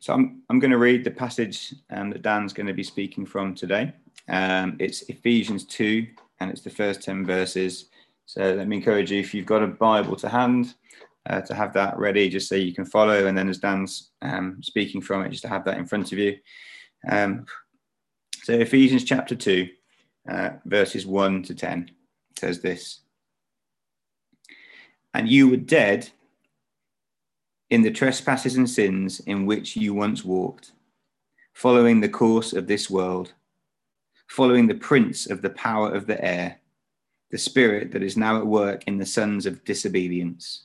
so 0.00 0.12
I'm, 0.12 0.42
I'm 0.48 0.58
going 0.58 0.70
to 0.70 0.78
read 0.78 1.04
the 1.04 1.10
passage 1.10 1.74
um, 1.90 2.10
that 2.10 2.22
Dan's 2.22 2.52
going 2.52 2.66
to 2.66 2.72
be 2.72 2.84
speaking 2.84 3.26
from 3.26 3.54
today. 3.54 3.92
Um, 4.28 4.76
it's 4.78 5.02
Ephesians 5.02 5.64
2, 5.64 6.06
and 6.40 6.50
it's 6.50 6.60
the 6.60 6.70
first 6.70 7.02
10 7.02 7.26
verses. 7.26 7.86
So 8.26 8.54
let 8.54 8.68
me 8.68 8.76
encourage 8.76 9.10
you, 9.10 9.18
if 9.18 9.34
you've 9.34 9.46
got 9.46 9.62
a 9.62 9.66
Bible 9.66 10.14
to 10.16 10.28
hand, 10.28 10.74
uh, 11.28 11.40
to 11.42 11.54
have 11.54 11.72
that 11.74 11.98
ready 11.98 12.28
just 12.28 12.48
so 12.48 12.54
you 12.54 12.72
can 12.72 12.84
follow. 12.84 13.26
And 13.26 13.36
then 13.36 13.48
as 13.48 13.58
Dan's 13.58 14.10
um, 14.22 14.58
speaking 14.62 15.00
from 15.00 15.22
it, 15.22 15.30
just 15.30 15.42
to 15.42 15.48
have 15.48 15.64
that 15.64 15.78
in 15.78 15.86
front 15.86 16.12
of 16.12 16.18
you. 16.18 16.36
Um, 17.08 17.46
so 18.42 18.52
Ephesians 18.52 19.04
chapter 19.04 19.34
2, 19.34 19.68
uh, 20.30 20.50
verses 20.64 21.06
1 21.06 21.42
to 21.44 21.54
10 21.54 21.90
says 22.38 22.60
this 22.60 23.00
And 25.12 25.28
you 25.28 25.48
were 25.48 25.56
dead 25.56 26.08
in 27.70 27.82
the 27.82 27.90
trespasses 27.90 28.56
and 28.56 28.68
sins 28.68 29.20
in 29.20 29.44
which 29.44 29.76
you 29.76 29.92
once 29.92 30.24
walked, 30.24 30.72
following 31.52 32.00
the 32.00 32.08
course 32.08 32.52
of 32.52 32.66
this 32.66 32.88
world, 32.88 33.34
following 34.28 34.66
the 34.66 34.74
prince 34.74 35.28
of 35.28 35.42
the 35.42 35.50
power 35.50 35.92
of 35.92 36.06
the 36.06 36.22
air, 36.24 36.58
the 37.30 37.38
spirit 37.38 37.92
that 37.92 38.02
is 38.02 38.16
now 38.16 38.38
at 38.38 38.46
work 38.46 38.84
in 38.86 38.96
the 38.96 39.06
sons 39.06 39.44
of 39.44 39.64
disobedience, 39.64 40.64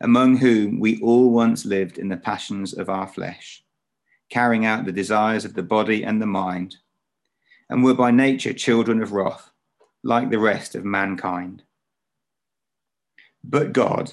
among 0.00 0.36
whom 0.36 0.80
we 0.80 1.00
all 1.00 1.30
once 1.30 1.64
lived 1.64 1.98
in 1.98 2.08
the 2.08 2.16
passions 2.16 2.72
of 2.72 2.88
our 2.88 3.06
flesh, 3.06 3.64
carrying 4.28 4.66
out 4.66 4.84
the 4.84 4.92
desires 4.92 5.44
of 5.44 5.54
the 5.54 5.62
body 5.62 6.02
and 6.02 6.20
the 6.20 6.26
mind, 6.26 6.76
and 7.70 7.84
were 7.84 7.94
by 7.94 8.10
nature 8.10 8.52
children 8.52 9.00
of 9.02 9.12
wrath, 9.12 9.50
like 10.02 10.30
the 10.30 10.38
rest 10.38 10.74
of 10.74 10.84
mankind. 10.84 11.62
But 13.44 13.72
God, 13.72 14.12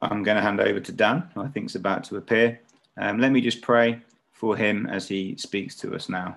I'm 0.00 0.22
going 0.22 0.36
to 0.36 0.42
hand 0.42 0.60
over 0.60 0.80
to 0.80 0.92
Dan, 0.92 1.28
who 1.34 1.42
I 1.42 1.48
think 1.48 1.66
is 1.66 1.74
about 1.74 2.04
to 2.04 2.16
appear. 2.16 2.60
Um, 2.96 3.20
let 3.20 3.32
me 3.32 3.40
just 3.40 3.62
pray 3.62 4.00
for 4.32 4.56
him 4.56 4.86
as 4.86 5.08
he 5.08 5.36
speaks 5.36 5.74
to 5.76 5.94
us 5.94 6.08
now. 6.08 6.36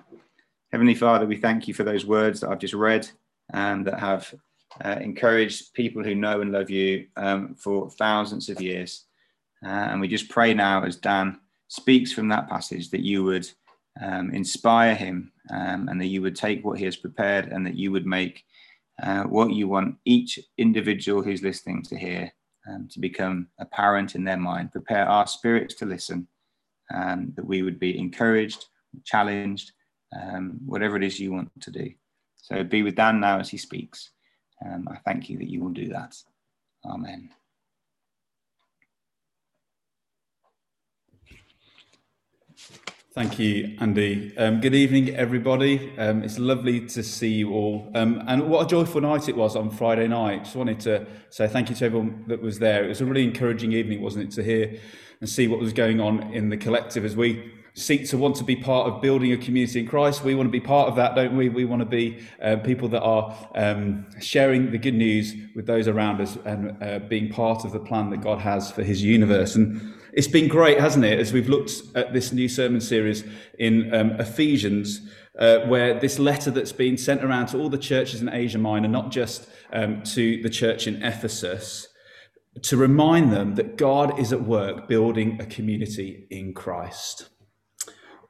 Heavenly 0.72 0.94
Father, 0.94 1.26
we 1.26 1.36
thank 1.36 1.68
you 1.68 1.74
for 1.74 1.84
those 1.84 2.04
words 2.04 2.40
that 2.40 2.50
I've 2.50 2.58
just 2.58 2.74
read 2.74 3.08
and 3.52 3.86
that 3.86 4.00
have 4.00 4.34
uh, 4.84 4.96
encouraged 5.00 5.74
people 5.74 6.02
who 6.02 6.14
know 6.14 6.40
and 6.40 6.50
love 6.50 6.70
you 6.70 7.06
um, 7.16 7.54
for 7.54 7.90
thousands 7.90 8.48
of 8.48 8.60
years. 8.60 9.04
Uh, 9.64 9.68
and 9.68 10.00
we 10.00 10.08
just 10.08 10.28
pray 10.28 10.54
now 10.54 10.82
as 10.82 10.96
Dan 10.96 11.38
speaks 11.68 12.12
from 12.12 12.28
that 12.28 12.48
passage 12.48 12.90
that 12.90 13.04
you 13.04 13.22
would 13.22 13.48
um, 14.00 14.30
inspire 14.30 14.94
him 14.94 15.30
um, 15.50 15.88
and 15.88 16.00
that 16.00 16.06
you 16.06 16.22
would 16.22 16.34
take 16.34 16.64
what 16.64 16.78
he 16.78 16.84
has 16.84 16.96
prepared 16.96 17.46
and 17.52 17.64
that 17.66 17.76
you 17.76 17.92
would 17.92 18.06
make 18.06 18.44
uh, 19.02 19.22
what 19.24 19.52
you 19.52 19.68
want 19.68 19.96
each 20.04 20.38
individual 20.58 21.22
who's 21.22 21.42
listening 21.42 21.82
to 21.82 21.96
hear 21.96 22.32
um, 22.68 22.88
to 22.90 23.00
become 23.00 23.48
apparent 23.58 24.14
in 24.14 24.24
their 24.24 24.36
mind. 24.36 24.72
Prepare 24.72 25.06
our 25.06 25.26
spirits 25.26 25.74
to 25.76 25.86
listen, 25.86 26.28
um, 26.92 27.32
that 27.36 27.46
we 27.46 27.62
would 27.62 27.78
be 27.78 27.98
encouraged, 27.98 28.66
challenged, 29.04 29.72
um, 30.18 30.58
whatever 30.64 30.96
it 30.96 31.04
is 31.04 31.18
you 31.18 31.32
want 31.32 31.50
to 31.60 31.70
do. 31.70 31.90
So 32.36 32.62
be 32.64 32.82
with 32.82 32.96
Dan 32.96 33.20
now 33.20 33.38
as 33.38 33.48
he 33.48 33.58
speaks. 33.58 34.10
Um, 34.64 34.86
I 34.90 34.98
thank 35.04 35.28
you 35.28 35.38
that 35.38 35.50
you 35.50 35.62
will 35.62 35.70
do 35.70 35.88
that. 35.88 36.16
Amen. 36.84 37.30
Thank 43.14 43.38
you, 43.38 43.76
Andy. 43.78 44.34
Um, 44.38 44.62
good 44.62 44.74
evening, 44.74 45.14
everybody. 45.14 45.92
Um, 45.98 46.22
it's 46.22 46.38
lovely 46.38 46.86
to 46.86 47.02
see 47.02 47.28
you 47.28 47.52
all. 47.52 47.90
Um, 47.94 48.22
and 48.26 48.48
what 48.48 48.64
a 48.64 48.66
joyful 48.66 49.02
night 49.02 49.28
it 49.28 49.36
was 49.36 49.54
on 49.54 49.68
Friday 49.68 50.08
night. 50.08 50.44
Just 50.44 50.56
wanted 50.56 50.80
to 50.80 51.06
say 51.28 51.46
thank 51.46 51.68
you 51.68 51.76
to 51.76 51.84
everyone 51.84 52.24
that 52.28 52.40
was 52.40 52.58
there. 52.58 52.86
It 52.86 52.88
was 52.88 53.02
a 53.02 53.04
really 53.04 53.24
encouraging 53.24 53.72
evening, 53.72 54.00
wasn't 54.00 54.28
it, 54.28 54.30
to 54.36 54.42
hear 54.42 54.80
and 55.20 55.28
see 55.28 55.46
what 55.46 55.60
was 55.60 55.74
going 55.74 56.00
on 56.00 56.32
in 56.32 56.48
the 56.48 56.56
collective 56.56 57.04
as 57.04 57.14
we 57.14 57.52
seek 57.74 58.08
to 58.08 58.16
want 58.16 58.36
to 58.36 58.44
be 58.44 58.56
part 58.56 58.90
of 58.90 59.02
building 59.02 59.30
a 59.30 59.36
community 59.36 59.80
in 59.80 59.86
Christ. 59.86 60.24
We 60.24 60.34
want 60.34 60.46
to 60.46 60.50
be 60.50 60.60
part 60.60 60.88
of 60.88 60.96
that, 60.96 61.14
don't 61.14 61.36
we? 61.36 61.50
We 61.50 61.66
want 61.66 61.80
to 61.80 61.86
be 61.86 62.18
uh, 62.40 62.56
people 62.64 62.88
that 62.88 63.02
are 63.02 63.36
um, 63.54 64.06
sharing 64.22 64.70
the 64.70 64.78
good 64.78 64.94
news 64.94 65.34
with 65.54 65.66
those 65.66 65.86
around 65.86 66.22
us 66.22 66.38
and 66.46 66.82
uh, 66.82 67.00
being 67.00 67.30
part 67.30 67.66
of 67.66 67.72
the 67.72 67.80
plan 67.80 68.08
that 68.08 68.22
God 68.22 68.38
has 68.38 68.72
for 68.72 68.82
his 68.82 69.02
universe. 69.02 69.54
And 69.54 69.92
it's 70.12 70.28
been 70.28 70.48
great, 70.48 70.78
hasn't 70.78 71.04
it, 71.04 71.18
as 71.18 71.32
we've 71.32 71.48
looked 71.48 71.82
at 71.94 72.12
this 72.12 72.32
new 72.32 72.48
sermon 72.48 72.80
series 72.80 73.24
in 73.58 73.92
um, 73.94 74.10
Ephesians, 74.12 75.00
uh, 75.38 75.60
where 75.60 75.98
this 75.98 76.18
letter 76.18 76.50
that's 76.50 76.72
been 76.72 76.98
sent 76.98 77.24
around 77.24 77.46
to 77.46 77.58
all 77.58 77.70
the 77.70 77.78
churches 77.78 78.20
in 78.20 78.28
Asia 78.28 78.58
Minor, 78.58 78.88
not 78.88 79.10
just 79.10 79.48
um, 79.72 80.02
to 80.02 80.42
the 80.42 80.50
church 80.50 80.86
in 80.86 81.02
Ephesus, 81.02 81.88
to 82.60 82.76
remind 82.76 83.32
them 83.32 83.54
that 83.54 83.76
God 83.76 84.18
is 84.18 84.32
at 84.32 84.42
work 84.42 84.86
building 84.86 85.40
a 85.40 85.46
community 85.46 86.26
in 86.30 86.52
Christ. 86.52 87.30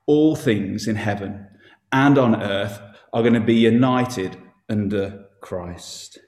All 0.07 0.37
things 0.37 0.87
in 0.87 0.97
heaven 0.97 1.49
and 1.91 2.17
on 2.17 2.41
earth 2.41 2.81
are 3.13 3.23
going 3.23 3.35
to 3.35 3.41
be 3.41 3.55
united 3.57 4.37
under 4.69 5.27
Christ. 5.41 6.21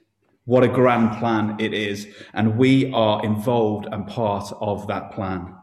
What 0.45 0.63
a 0.63 0.67
grand 0.67 1.17
plan 1.17 1.55
it 1.59 1.73
is. 1.73 2.07
And 2.33 2.55
we 2.55 2.91
are 2.93 3.23
involved 3.25 3.87
and 3.91 4.05
part 4.05 4.53
of 4.61 4.85
that 4.87 5.11
plan. 5.11 5.55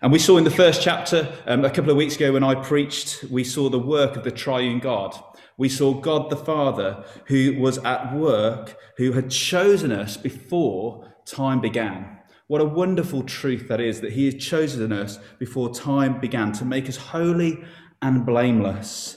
And 0.00 0.12
we 0.12 0.20
saw 0.20 0.36
in 0.36 0.44
the 0.44 0.50
first 0.50 0.80
chapter, 0.80 1.32
um, 1.46 1.64
a 1.64 1.70
couple 1.70 1.90
of 1.90 1.96
weeks 1.96 2.14
ago 2.16 2.32
when 2.32 2.44
I 2.44 2.54
preached, 2.54 3.24
we 3.24 3.42
saw 3.42 3.68
the 3.68 3.80
work 3.80 4.16
of 4.16 4.22
the 4.22 4.30
triune 4.30 4.78
God. 4.78 5.20
We 5.56 5.68
saw 5.68 5.94
God 5.94 6.30
the 6.30 6.36
Father 6.36 7.04
who 7.26 7.58
was 7.58 7.78
at 7.78 8.14
work, 8.14 8.76
who 8.96 9.12
had 9.12 9.30
chosen 9.30 9.90
us 9.90 10.16
before 10.16 11.12
time 11.26 11.60
began. 11.60 12.18
What 12.46 12.60
a 12.60 12.64
wonderful 12.64 13.24
truth 13.24 13.66
that 13.68 13.80
is 13.80 14.00
that 14.02 14.12
He 14.12 14.26
had 14.26 14.38
chosen 14.38 14.92
us 14.92 15.18
before 15.40 15.74
time 15.74 16.20
began 16.20 16.52
to 16.52 16.64
make 16.64 16.88
us 16.88 16.96
holy 16.96 17.64
and 18.00 18.24
blameless. 18.24 19.16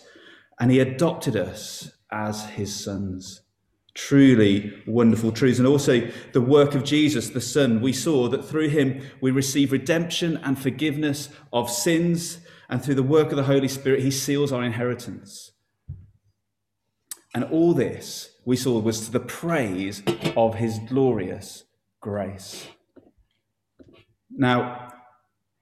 And 0.60 0.72
He 0.72 0.80
adopted 0.80 1.36
us 1.36 1.92
as 2.12 2.46
His 2.46 2.74
sons 2.84 3.42
truly 3.96 4.84
wonderful 4.86 5.32
truths. 5.32 5.58
And 5.58 5.68
also 5.68 6.08
the 6.34 6.42
work 6.42 6.76
of 6.76 6.84
Jesus, 6.84 7.30
the 7.30 7.42
Son, 7.42 7.82
we 7.82 7.94
saw 7.94 8.28
that 8.28 8.46
through 8.46 8.70
him 8.70 9.02
we 9.22 9.32
receive 9.32 9.72
redemption 9.72 10.38
and 10.44 10.60
forgiveness 10.60 11.30
of 11.52 11.72
sins. 11.72 12.40
And 12.70 12.84
through 12.84 12.96
the 12.96 13.04
work 13.04 13.32
of 13.32 13.38
the 13.38 13.44
Holy 13.44 13.68
Spirit, 13.68 14.02
he 14.02 14.12
seals 14.12 14.52
our 14.52 14.64
inheritance. 14.64 15.52
And 17.34 17.44
all 17.46 17.74
this 17.74 18.30
we 18.46 18.56
saw 18.56 18.80
was 18.80 19.06
to 19.06 19.12
the 19.12 19.20
praise 19.20 20.04
of 20.38 20.56
his 20.56 20.80
glorious 20.88 21.64
grace. 22.02 22.68
Now, 24.30 24.94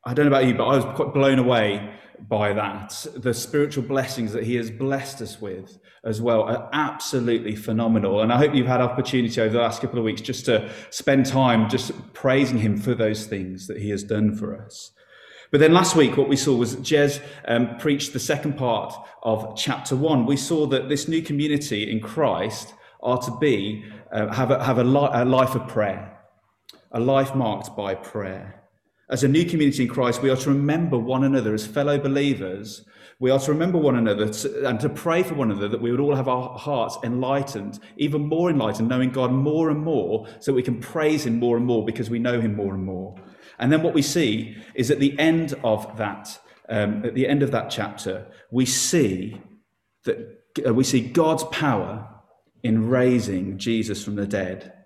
I 0.05 0.13
don't 0.13 0.25
know 0.25 0.31
about 0.31 0.45
you, 0.45 0.55
but 0.55 0.65
I 0.65 0.75
was 0.75 0.95
quite 0.95 1.13
blown 1.13 1.39
away 1.39 1.95
by 2.19 2.53
that. 2.53 3.05
The 3.15 3.33
spiritual 3.33 3.83
blessings 3.83 4.33
that 4.33 4.43
he 4.43 4.55
has 4.55 4.69
blessed 4.69 5.21
us 5.21 5.39
with 5.39 5.79
as 6.05 6.21
well 6.21 6.43
are 6.43 6.69
absolutely 6.73 7.55
phenomenal. 7.55 8.21
And 8.21 8.31
I 8.31 8.37
hope 8.37 8.53
you've 8.53 8.67
had 8.67 8.81
opportunity 8.81 9.39
over 9.39 9.53
the 9.53 9.59
last 9.61 9.81
couple 9.81 9.99
of 9.99 10.05
weeks 10.05 10.21
just 10.21 10.45
to 10.45 10.69
spend 10.89 11.25
time 11.25 11.69
just 11.69 11.91
praising 12.13 12.57
him 12.57 12.77
for 12.77 12.93
those 12.93 13.25
things 13.25 13.67
that 13.67 13.77
he 13.77 13.89
has 13.89 14.03
done 14.03 14.35
for 14.35 14.59
us. 14.61 14.91
But 15.51 15.59
then 15.59 15.71
last 15.73 15.95
week, 15.95 16.17
what 16.17 16.27
we 16.27 16.35
saw 16.35 16.55
was 16.55 16.75
Jez 16.77 17.21
um, 17.47 17.77
preached 17.77 18.11
the 18.11 18.19
second 18.19 18.57
part 18.57 18.93
of 19.21 19.55
chapter 19.55 19.95
one. 19.95 20.25
We 20.25 20.35
saw 20.35 20.65
that 20.67 20.89
this 20.89 21.07
new 21.07 21.21
community 21.21 21.91
in 21.91 22.01
Christ 22.01 22.73
are 23.01 23.21
to 23.21 23.37
be, 23.39 23.85
uh, 24.11 24.33
have, 24.33 24.51
a, 24.51 24.63
have 24.63 24.79
a, 24.79 24.83
li- 24.83 25.09
a 25.13 25.23
life 25.23 25.55
of 25.55 25.67
prayer, 25.67 26.19
a 26.91 26.99
life 26.99 27.35
marked 27.35 27.75
by 27.77 27.93
prayer. 27.93 28.63
As 29.09 29.23
a 29.23 29.27
new 29.27 29.45
community 29.45 29.83
in 29.83 29.89
Christ, 29.89 30.21
we 30.23 30.31
are 30.31 30.37
to 30.37 30.49
remember 30.49 30.97
one 30.97 31.23
another 31.23 31.53
as 31.53 31.67
fellow 31.67 31.99
believers. 31.99 32.83
We 33.23 33.31
are 33.31 33.39
to 33.39 33.53
remember 33.53 33.77
one 33.77 33.95
another 33.95 34.29
and 34.67 34.81
to 34.81 34.89
pray 34.89 35.23
for 35.23 35.35
one 35.35 35.49
another 35.49 35.69
that 35.69 35.81
we 35.81 35.91
would 35.91 36.01
all 36.01 36.13
have 36.13 36.27
our 36.27 36.57
hearts 36.57 36.97
enlightened, 37.05 37.79
even 37.95 38.27
more 38.27 38.49
enlightened, 38.49 38.89
knowing 38.89 39.11
God 39.11 39.31
more 39.31 39.69
and 39.69 39.79
more, 39.79 40.27
so 40.41 40.51
we 40.51 40.61
can 40.61 40.81
praise 40.81 41.25
Him 41.25 41.39
more 41.39 41.55
and 41.55 41.65
more 41.65 41.85
because 41.85 42.09
we 42.09 42.19
know 42.19 42.41
Him 42.41 42.53
more 42.53 42.73
and 42.73 42.83
more. 42.83 43.15
And 43.59 43.71
then 43.71 43.81
what 43.81 43.93
we 43.93 44.01
see 44.01 44.57
is 44.75 44.91
at 44.91 44.99
the 44.99 45.17
end 45.17 45.53
of 45.63 45.95
that, 45.95 46.37
um, 46.67 47.05
at 47.05 47.15
the 47.15 47.25
end 47.25 47.43
of 47.43 47.51
that 47.51 47.69
chapter, 47.69 48.27
we 48.51 48.65
see 48.65 49.41
that 50.03 50.17
uh, 50.67 50.73
we 50.73 50.83
see 50.83 50.99
God's 50.99 51.45
power 51.45 52.05
in 52.61 52.89
raising 52.89 53.57
Jesus 53.57 54.03
from 54.03 54.15
the 54.15 54.27
dead. 54.27 54.82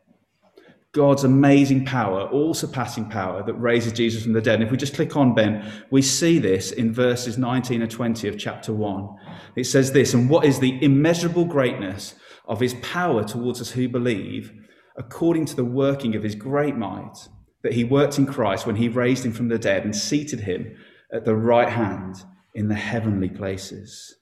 God's 0.97 1.23
amazing 1.23 1.85
power, 1.85 2.27
all 2.29 2.55
surpassing 2.55 3.07
power 3.07 3.43
that 3.43 3.53
raises 3.53 3.93
Jesus 3.93 4.23
from 4.23 4.33
the 4.33 4.41
dead. 4.41 4.55
And 4.55 4.63
if 4.63 4.71
we 4.71 4.77
just 4.77 4.95
click 4.95 5.15
on 5.15 5.35
Ben, 5.35 5.71
we 5.91 6.01
see 6.01 6.39
this 6.39 6.71
in 6.71 6.91
verses 6.91 7.37
19 7.37 7.83
and 7.83 7.91
20 7.91 8.27
of 8.27 8.39
chapter 8.39 8.73
1. 8.73 9.07
It 9.55 9.65
says 9.65 9.91
this, 9.91 10.15
and 10.15 10.27
what 10.27 10.43
is 10.43 10.59
the 10.59 10.83
immeasurable 10.83 11.45
greatness 11.45 12.15
of 12.47 12.59
his 12.59 12.73
power 12.81 13.23
towards 13.23 13.61
us 13.61 13.69
who 13.69 13.87
believe, 13.87 14.51
according 14.97 15.45
to 15.45 15.55
the 15.55 15.63
working 15.63 16.15
of 16.15 16.23
his 16.23 16.33
great 16.33 16.75
might, 16.75 17.29
that 17.61 17.73
he 17.73 17.83
worked 17.83 18.17
in 18.17 18.25
Christ 18.25 18.65
when 18.65 18.77
he 18.77 18.89
raised 18.89 19.23
him 19.23 19.33
from 19.33 19.49
the 19.49 19.59
dead 19.59 19.85
and 19.85 19.95
seated 19.95 20.39
him 20.39 20.75
at 21.13 21.25
the 21.25 21.35
right 21.35 21.69
hand 21.69 22.15
in 22.55 22.69
the 22.69 22.75
heavenly 22.75 23.29
places. 23.29 24.15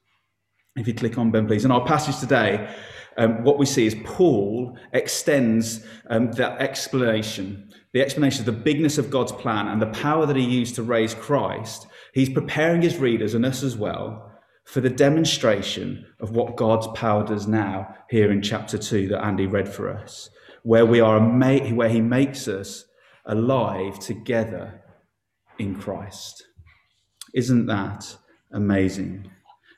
If 0.75 0.89
you 0.89 0.93
click 0.93 1.17
on 1.17 1.31
Ben, 1.31 1.47
please. 1.47 1.63
And 1.63 1.71
our 1.71 1.85
passage 1.85 2.19
today 2.19 2.69
um, 3.17 3.43
what 3.43 3.57
we 3.57 3.65
see 3.65 3.85
is 3.85 3.95
Paul 4.03 4.77
extends 4.93 5.85
um, 6.09 6.31
that 6.33 6.61
explanation, 6.61 7.69
the 7.93 8.01
explanation 8.01 8.41
of 8.41 8.45
the 8.45 8.63
bigness 8.63 8.97
of 8.97 9.09
God's 9.09 9.31
plan 9.31 9.67
and 9.67 9.81
the 9.81 9.87
power 9.87 10.25
that 10.25 10.35
he 10.35 10.43
used 10.43 10.75
to 10.75 10.83
raise 10.83 11.13
Christ. 11.13 11.87
He's 12.13 12.29
preparing 12.29 12.81
his 12.81 12.97
readers 12.97 13.33
and 13.33 13.45
us 13.45 13.63
as 13.63 13.77
well 13.77 14.31
for 14.65 14.81
the 14.81 14.89
demonstration 14.89 16.05
of 16.19 16.31
what 16.31 16.57
God's 16.57 16.87
power 16.87 17.23
does 17.23 17.47
now 17.47 17.95
here 18.09 18.31
in 18.31 18.41
chapter 18.41 18.77
2 18.77 19.09
that 19.09 19.23
Andy 19.23 19.45
read 19.45 19.69
for 19.69 19.89
us, 19.89 20.29
where 20.63 20.85
we 20.85 20.99
are 20.99 21.19
where 21.19 21.89
he 21.89 22.01
makes 22.01 22.47
us 22.47 22.85
alive 23.25 23.99
together 23.99 24.81
in 25.59 25.75
Christ. 25.75 26.43
Isn't 27.33 27.67
that 27.67 28.17
amazing? 28.51 29.29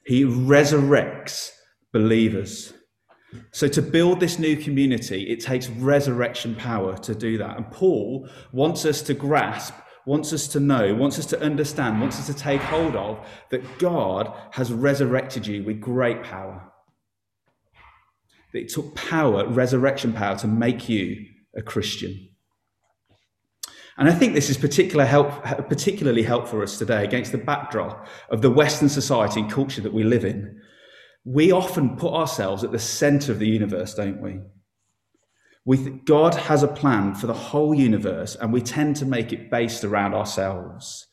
He 0.05 0.23
resurrects 0.23 1.51
believers. 1.91 2.73
So, 3.51 3.67
to 3.67 3.81
build 3.81 4.19
this 4.19 4.39
new 4.39 4.55
community, 4.55 5.23
it 5.29 5.41
takes 5.41 5.69
resurrection 5.69 6.55
power 6.55 6.97
to 6.99 7.13
do 7.13 7.37
that. 7.39 7.57
And 7.57 7.69
Paul 7.71 8.29
wants 8.53 8.85
us 8.85 9.01
to 9.03 9.13
grasp, 9.13 9.73
wants 10.05 10.31
us 10.31 10.47
to 10.49 10.59
know, 10.61 10.93
wants 10.95 11.19
us 11.19 11.25
to 11.27 11.41
understand, 11.41 11.99
wants 11.99 12.19
us 12.19 12.27
to 12.27 12.33
take 12.33 12.61
hold 12.61 12.95
of 12.95 13.25
that 13.51 13.79
God 13.79 14.33
has 14.51 14.71
resurrected 14.71 15.45
you 15.45 15.63
with 15.63 15.81
great 15.81 16.23
power. 16.23 16.71
That 18.53 18.59
it 18.59 18.69
took 18.69 18.95
power, 18.95 19.45
resurrection 19.45 20.13
power, 20.13 20.37
to 20.37 20.47
make 20.47 20.87
you 20.87 21.25
a 21.55 21.61
Christian. 21.61 22.29
And 23.97 24.07
I 24.07 24.13
think 24.13 24.35
this 24.35 24.49
is 24.49 24.57
particular 24.57 25.05
help, 25.05 25.43
particularly 25.67 26.23
helpful 26.23 26.59
for 26.59 26.63
us 26.63 26.77
today 26.77 27.03
against 27.03 27.31
the 27.31 27.39
backdrop 27.39 28.07
of 28.29 28.41
the 28.41 28.51
Western 28.51 28.89
society 28.89 29.41
and 29.41 29.51
culture 29.51 29.81
that 29.81 29.93
we 29.93 30.03
live 30.03 30.23
in, 30.23 30.61
we 31.27 31.51
often 31.51 31.97
put 31.97 32.13
ourselves 32.13 32.63
at 32.63 32.71
the 32.71 32.79
center 32.79 33.31
of 33.31 33.39
the 33.39 33.47
universe, 33.47 33.93
don't 33.93 34.21
we? 34.21 34.39
we 35.67 35.75
th- 35.75 36.05
God 36.05 36.33
has 36.33 36.63
a 36.63 36.67
plan 36.67 37.13
for 37.13 37.27
the 37.27 37.33
whole 37.33 37.75
universe, 37.75 38.35
and 38.35 38.53
we 38.53 38.61
tend 38.61 38.95
to 38.95 39.05
make 39.05 39.33
it 39.33 39.51
based 39.51 39.83
around 39.83 40.15
ourselves. 40.15 41.05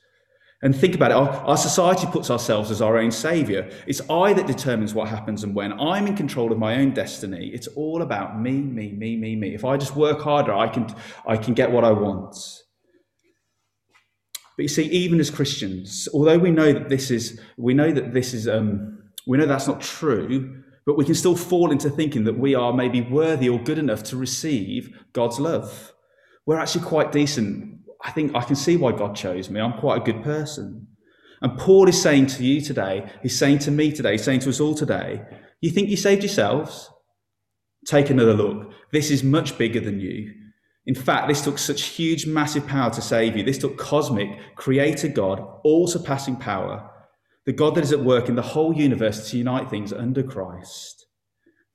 And 0.62 0.74
think 0.74 0.94
about 0.94 1.10
it 1.10 1.16
our, 1.16 1.28
our, 1.28 1.56
society 1.56 2.06
puts 2.06 2.30
ourselves 2.30 2.70
as 2.70 2.80
our 2.80 2.96
own 2.96 3.10
savior. 3.10 3.68
It's 3.88 4.00
I 4.08 4.32
that 4.32 4.46
determines 4.46 4.94
what 4.94 5.08
happens 5.08 5.42
and 5.42 5.56
when. 5.56 5.72
I'm 5.78 6.06
in 6.06 6.16
control 6.16 6.52
of 6.52 6.58
my 6.58 6.76
own 6.76 6.94
destiny. 6.94 7.50
It's 7.52 7.66
all 7.66 8.00
about 8.00 8.40
me, 8.40 8.52
me, 8.52 8.92
me, 8.92 9.16
me, 9.16 9.34
me. 9.34 9.54
If 9.54 9.64
I 9.64 9.76
just 9.76 9.96
work 9.96 10.20
harder, 10.20 10.54
I 10.54 10.68
can, 10.68 10.86
I 11.26 11.36
can 11.36 11.52
get 11.52 11.72
what 11.72 11.84
I 11.84 11.90
want. 11.90 12.36
But 14.56 14.62
you 14.62 14.68
see, 14.68 14.84
even 14.84 15.18
as 15.18 15.30
Christians, 15.30 16.08
although 16.14 16.38
we 16.38 16.52
know 16.52 16.72
that 16.72 16.88
this 16.88 17.10
is, 17.10 17.40
we 17.58 17.74
know 17.74 17.90
that 17.90 18.14
this 18.14 18.32
is, 18.32 18.46
um, 18.46 18.93
we 19.26 19.38
know 19.38 19.46
that's 19.46 19.66
not 19.66 19.80
true, 19.80 20.62
but 20.86 20.98
we 20.98 21.04
can 21.04 21.14
still 21.14 21.36
fall 21.36 21.70
into 21.70 21.88
thinking 21.88 22.24
that 22.24 22.38
we 22.38 22.54
are 22.54 22.72
maybe 22.72 23.00
worthy 23.00 23.48
or 23.48 23.58
good 23.58 23.78
enough 23.78 24.02
to 24.04 24.16
receive 24.16 24.98
God's 25.12 25.40
love. 25.40 25.92
We're 26.46 26.58
actually 26.58 26.84
quite 26.84 27.10
decent. 27.10 27.80
I 28.02 28.10
think 28.10 28.34
I 28.34 28.42
can 28.42 28.56
see 28.56 28.76
why 28.76 28.92
God 28.92 29.16
chose 29.16 29.48
me. 29.48 29.60
I'm 29.60 29.78
quite 29.78 30.02
a 30.02 30.04
good 30.04 30.22
person. 30.22 30.88
And 31.40 31.58
Paul 31.58 31.88
is 31.88 32.00
saying 32.00 32.26
to 32.28 32.44
you 32.44 32.60
today, 32.60 33.10
he's 33.22 33.38
saying 33.38 33.60
to 33.60 33.70
me 33.70 33.92
today, 33.92 34.12
he's 34.12 34.24
saying 34.24 34.40
to 34.40 34.50
us 34.50 34.60
all 34.60 34.74
today, 34.74 35.22
you 35.60 35.70
think 35.70 35.88
you 35.88 35.96
saved 35.96 36.22
yourselves? 36.22 36.90
Take 37.86 38.10
another 38.10 38.34
look. 38.34 38.72
This 38.92 39.10
is 39.10 39.24
much 39.24 39.56
bigger 39.56 39.80
than 39.80 40.00
you. 40.00 40.32
In 40.86 40.94
fact, 40.94 41.28
this 41.28 41.42
took 41.42 41.58
such 41.58 41.82
huge, 41.82 42.26
massive 42.26 42.66
power 42.66 42.90
to 42.90 43.00
save 43.00 43.36
you. 43.36 43.42
This 43.42 43.58
took 43.58 43.78
cosmic, 43.78 44.28
creator 44.56 45.08
God, 45.08 45.40
all 45.64 45.86
surpassing 45.86 46.36
power 46.36 46.90
the 47.46 47.52
God 47.52 47.74
that 47.74 47.84
is 47.84 47.92
at 47.92 48.00
work 48.00 48.28
in 48.28 48.36
the 48.36 48.42
whole 48.42 48.74
universe 48.74 49.30
to 49.30 49.38
unite 49.38 49.70
things 49.70 49.92
under 49.92 50.22
Christ. 50.22 51.06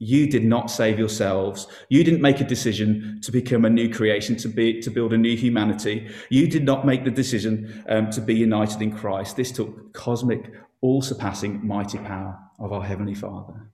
You 0.01 0.27
did 0.27 0.45
not 0.45 0.71
save 0.71 0.97
yourselves. 0.97 1.67
You 1.89 2.05
didn't 2.05 2.21
make 2.21 2.39
a 2.39 2.45
decision 2.45 3.19
to 3.21 3.33
become 3.33 3.65
a 3.65 3.69
new 3.69 3.93
creation, 3.93 4.37
to 4.37 4.47
be 4.47 4.79
to 4.81 4.89
build 4.89 5.11
a 5.11 5.17
new 5.17 5.35
humanity. 5.35 6.09
You 6.29 6.47
did 6.47 6.63
not 6.63 6.85
make 6.85 7.03
the 7.03 7.11
decision 7.11 7.83
um, 7.89 8.09
to 8.11 8.21
be 8.21 8.33
united 8.33 8.81
in 8.81 8.95
Christ. 8.95 9.35
This 9.35 9.51
took 9.51 9.93
cosmic, 9.93 10.53
all-surpassing, 10.79 11.67
mighty 11.67 11.97
power 11.97 12.39
of 12.59 12.71
our 12.71 12.83
heavenly 12.83 13.13
Father. 13.13 13.69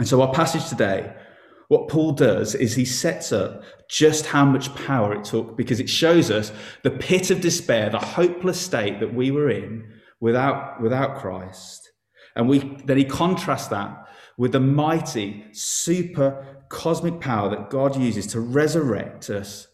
And 0.00 0.08
so, 0.08 0.20
our 0.20 0.32
passage 0.32 0.68
today, 0.68 1.14
what 1.68 1.88
Paul 1.88 2.12
does 2.12 2.56
is 2.56 2.74
he 2.74 2.84
sets 2.84 3.30
up 3.30 3.62
just 3.88 4.26
how 4.26 4.44
much 4.44 4.74
power 4.74 5.14
it 5.14 5.24
took 5.24 5.56
because 5.56 5.78
it 5.78 5.88
shows 5.88 6.28
us 6.28 6.50
the 6.82 6.90
pit 6.90 7.30
of 7.30 7.40
despair, 7.40 7.88
the 7.88 8.00
hopeless 8.00 8.60
state 8.60 8.98
that 8.98 9.14
we 9.14 9.30
were 9.30 9.48
in 9.48 9.93
without, 10.24 10.80
without 10.80 11.18
Christ. 11.18 11.92
And 12.34 12.48
we, 12.48 12.58
then 12.86 12.96
he 12.96 13.04
contrasts 13.04 13.68
that 13.68 14.08
with 14.38 14.52
the 14.52 14.60
mighty, 14.60 15.44
super 15.52 16.64
cosmic 16.70 17.20
power 17.20 17.50
that 17.50 17.68
God 17.68 17.94
uses 17.94 18.26
to 18.28 18.40
resurrect 18.40 19.28
us 19.28 19.68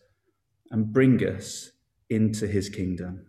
and 0.73 0.93
bring 0.93 1.25
us 1.25 1.71
into 2.09 2.49
his 2.49 2.69
kingdom. 2.69 3.27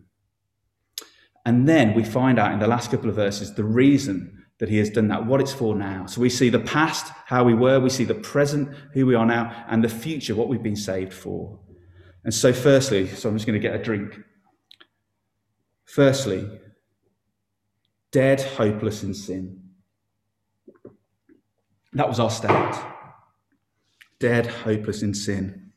And 1.46 1.68
then 1.68 1.94
we 1.94 2.02
find 2.02 2.40
out 2.40 2.52
in 2.52 2.58
the 2.58 2.66
last 2.66 2.90
couple 2.90 3.08
of 3.08 3.14
verses 3.14 3.54
the 3.54 3.62
reason 3.62 4.44
that 4.58 4.68
he 4.68 4.78
has 4.78 4.90
done 4.90 5.06
that, 5.08 5.24
what 5.24 5.40
it's 5.40 5.52
for 5.52 5.76
now. 5.76 6.06
So 6.06 6.20
we 6.20 6.28
see 6.28 6.48
the 6.48 6.58
past, 6.58 7.12
how 7.26 7.44
we 7.44 7.54
were, 7.54 7.78
we 7.78 7.88
see 7.88 8.04
the 8.04 8.14
present, 8.14 8.68
who 8.94 9.06
we 9.06 9.14
are 9.14 9.26
now, 9.26 9.64
and 9.68 9.84
the 9.84 9.88
future, 9.88 10.34
what 10.34 10.48
we've 10.48 10.62
been 10.62 10.74
saved 10.74 11.12
for. 11.12 11.60
And 12.24 12.34
so, 12.34 12.52
firstly, 12.52 13.06
so 13.06 13.28
I'm 13.28 13.36
just 13.36 13.46
going 13.46 13.60
to 13.60 13.68
get 13.68 13.78
a 13.78 13.82
drink. 13.82 14.18
Firstly, 15.84 16.48
dead, 18.12 18.40
hopeless 18.40 19.02
in 19.02 19.14
sin. 19.14 19.60
That 21.94 22.08
was 22.08 22.20
our 22.20 22.30
state. 22.30 22.74
Dead, 24.20 24.46
hopeless 24.46 25.02
in 25.02 25.14
sin. 25.14 25.72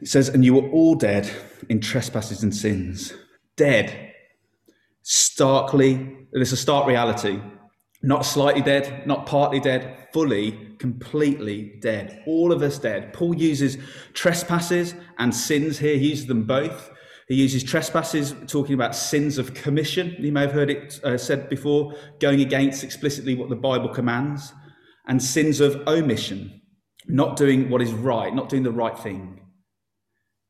It 0.00 0.08
says, 0.08 0.28
and 0.28 0.44
you 0.44 0.54
were 0.54 0.70
all 0.70 0.94
dead 0.94 1.30
in 1.68 1.80
trespasses 1.80 2.42
and 2.42 2.54
sins. 2.54 3.12
Dead. 3.56 4.12
Starkly, 5.02 6.26
there's 6.32 6.52
a 6.52 6.56
stark 6.56 6.86
reality. 6.86 7.40
Not 8.02 8.26
slightly 8.26 8.60
dead, 8.60 9.06
not 9.06 9.26
partly 9.26 9.60
dead, 9.60 10.08
fully, 10.12 10.76
completely 10.78 11.78
dead. 11.80 12.22
All 12.26 12.52
of 12.52 12.62
us 12.62 12.78
dead. 12.78 13.12
Paul 13.14 13.34
uses 13.34 13.78
trespasses 14.12 14.94
and 15.18 15.34
sins 15.34 15.78
here, 15.78 15.96
he 15.96 16.10
uses 16.10 16.26
them 16.26 16.44
both. 16.44 16.90
He 17.28 17.36
uses 17.36 17.64
trespasses, 17.64 18.34
talking 18.46 18.74
about 18.74 18.94
sins 18.94 19.38
of 19.38 19.54
commission. 19.54 20.14
You 20.18 20.32
may 20.32 20.42
have 20.42 20.52
heard 20.52 20.70
it 20.70 21.00
uh, 21.02 21.16
said 21.16 21.48
before, 21.48 21.94
going 22.20 22.40
against 22.40 22.84
explicitly 22.84 23.34
what 23.34 23.48
the 23.48 23.56
Bible 23.56 23.88
commands, 23.88 24.52
and 25.06 25.22
sins 25.22 25.60
of 25.60 25.76
omission, 25.86 26.60
not 27.06 27.36
doing 27.36 27.70
what 27.70 27.80
is 27.80 27.92
right, 27.92 28.34
not 28.34 28.48
doing 28.48 28.62
the 28.62 28.72
right 28.72 28.98
thing. 28.98 29.40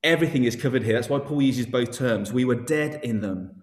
Everything 0.03 0.45
is 0.45 0.57
covered 0.57 0.83
here. 0.83 0.95
That's 0.95 1.09
why 1.09 1.21
Paul 1.21 1.43
uses 1.43 1.67
both 1.67 1.93
terms. 1.93 2.33
We 2.33 2.45
were 2.45 2.57
dead 2.57 3.01
in 3.05 3.21
them. 3.21 3.63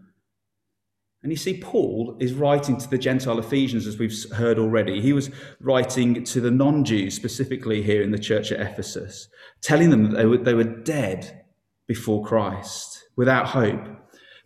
And 1.22 1.32
you 1.32 1.38
see, 1.38 1.60
Paul 1.60 2.18
is 2.20 2.34
writing 2.34 2.78
to 2.78 2.90
the 2.90 2.98
Gentile 2.98 3.38
Ephesians, 3.38 3.86
as 3.86 4.00
we've 4.00 4.16
heard 4.32 4.58
already. 4.58 5.02
He 5.02 5.14
was 5.14 5.30
writing 5.60 6.24
to 6.24 6.42
the 6.42 6.50
non 6.50 6.84
Jews, 6.84 7.14
specifically 7.14 7.84
here 7.84 8.02
in 8.02 8.12
the 8.12 8.18
church 8.18 8.52
at 8.52 8.60
Ephesus, 8.60 9.28
telling 9.62 9.92
them 9.92 10.04
that 10.06 10.18
they 10.18 10.26
were, 10.26 10.38
they 10.38 10.54
were 10.56 10.64
dead 10.64 11.46
before 11.88 12.26
Christ 12.26 13.01
without 13.16 13.48
hope. 13.48 13.82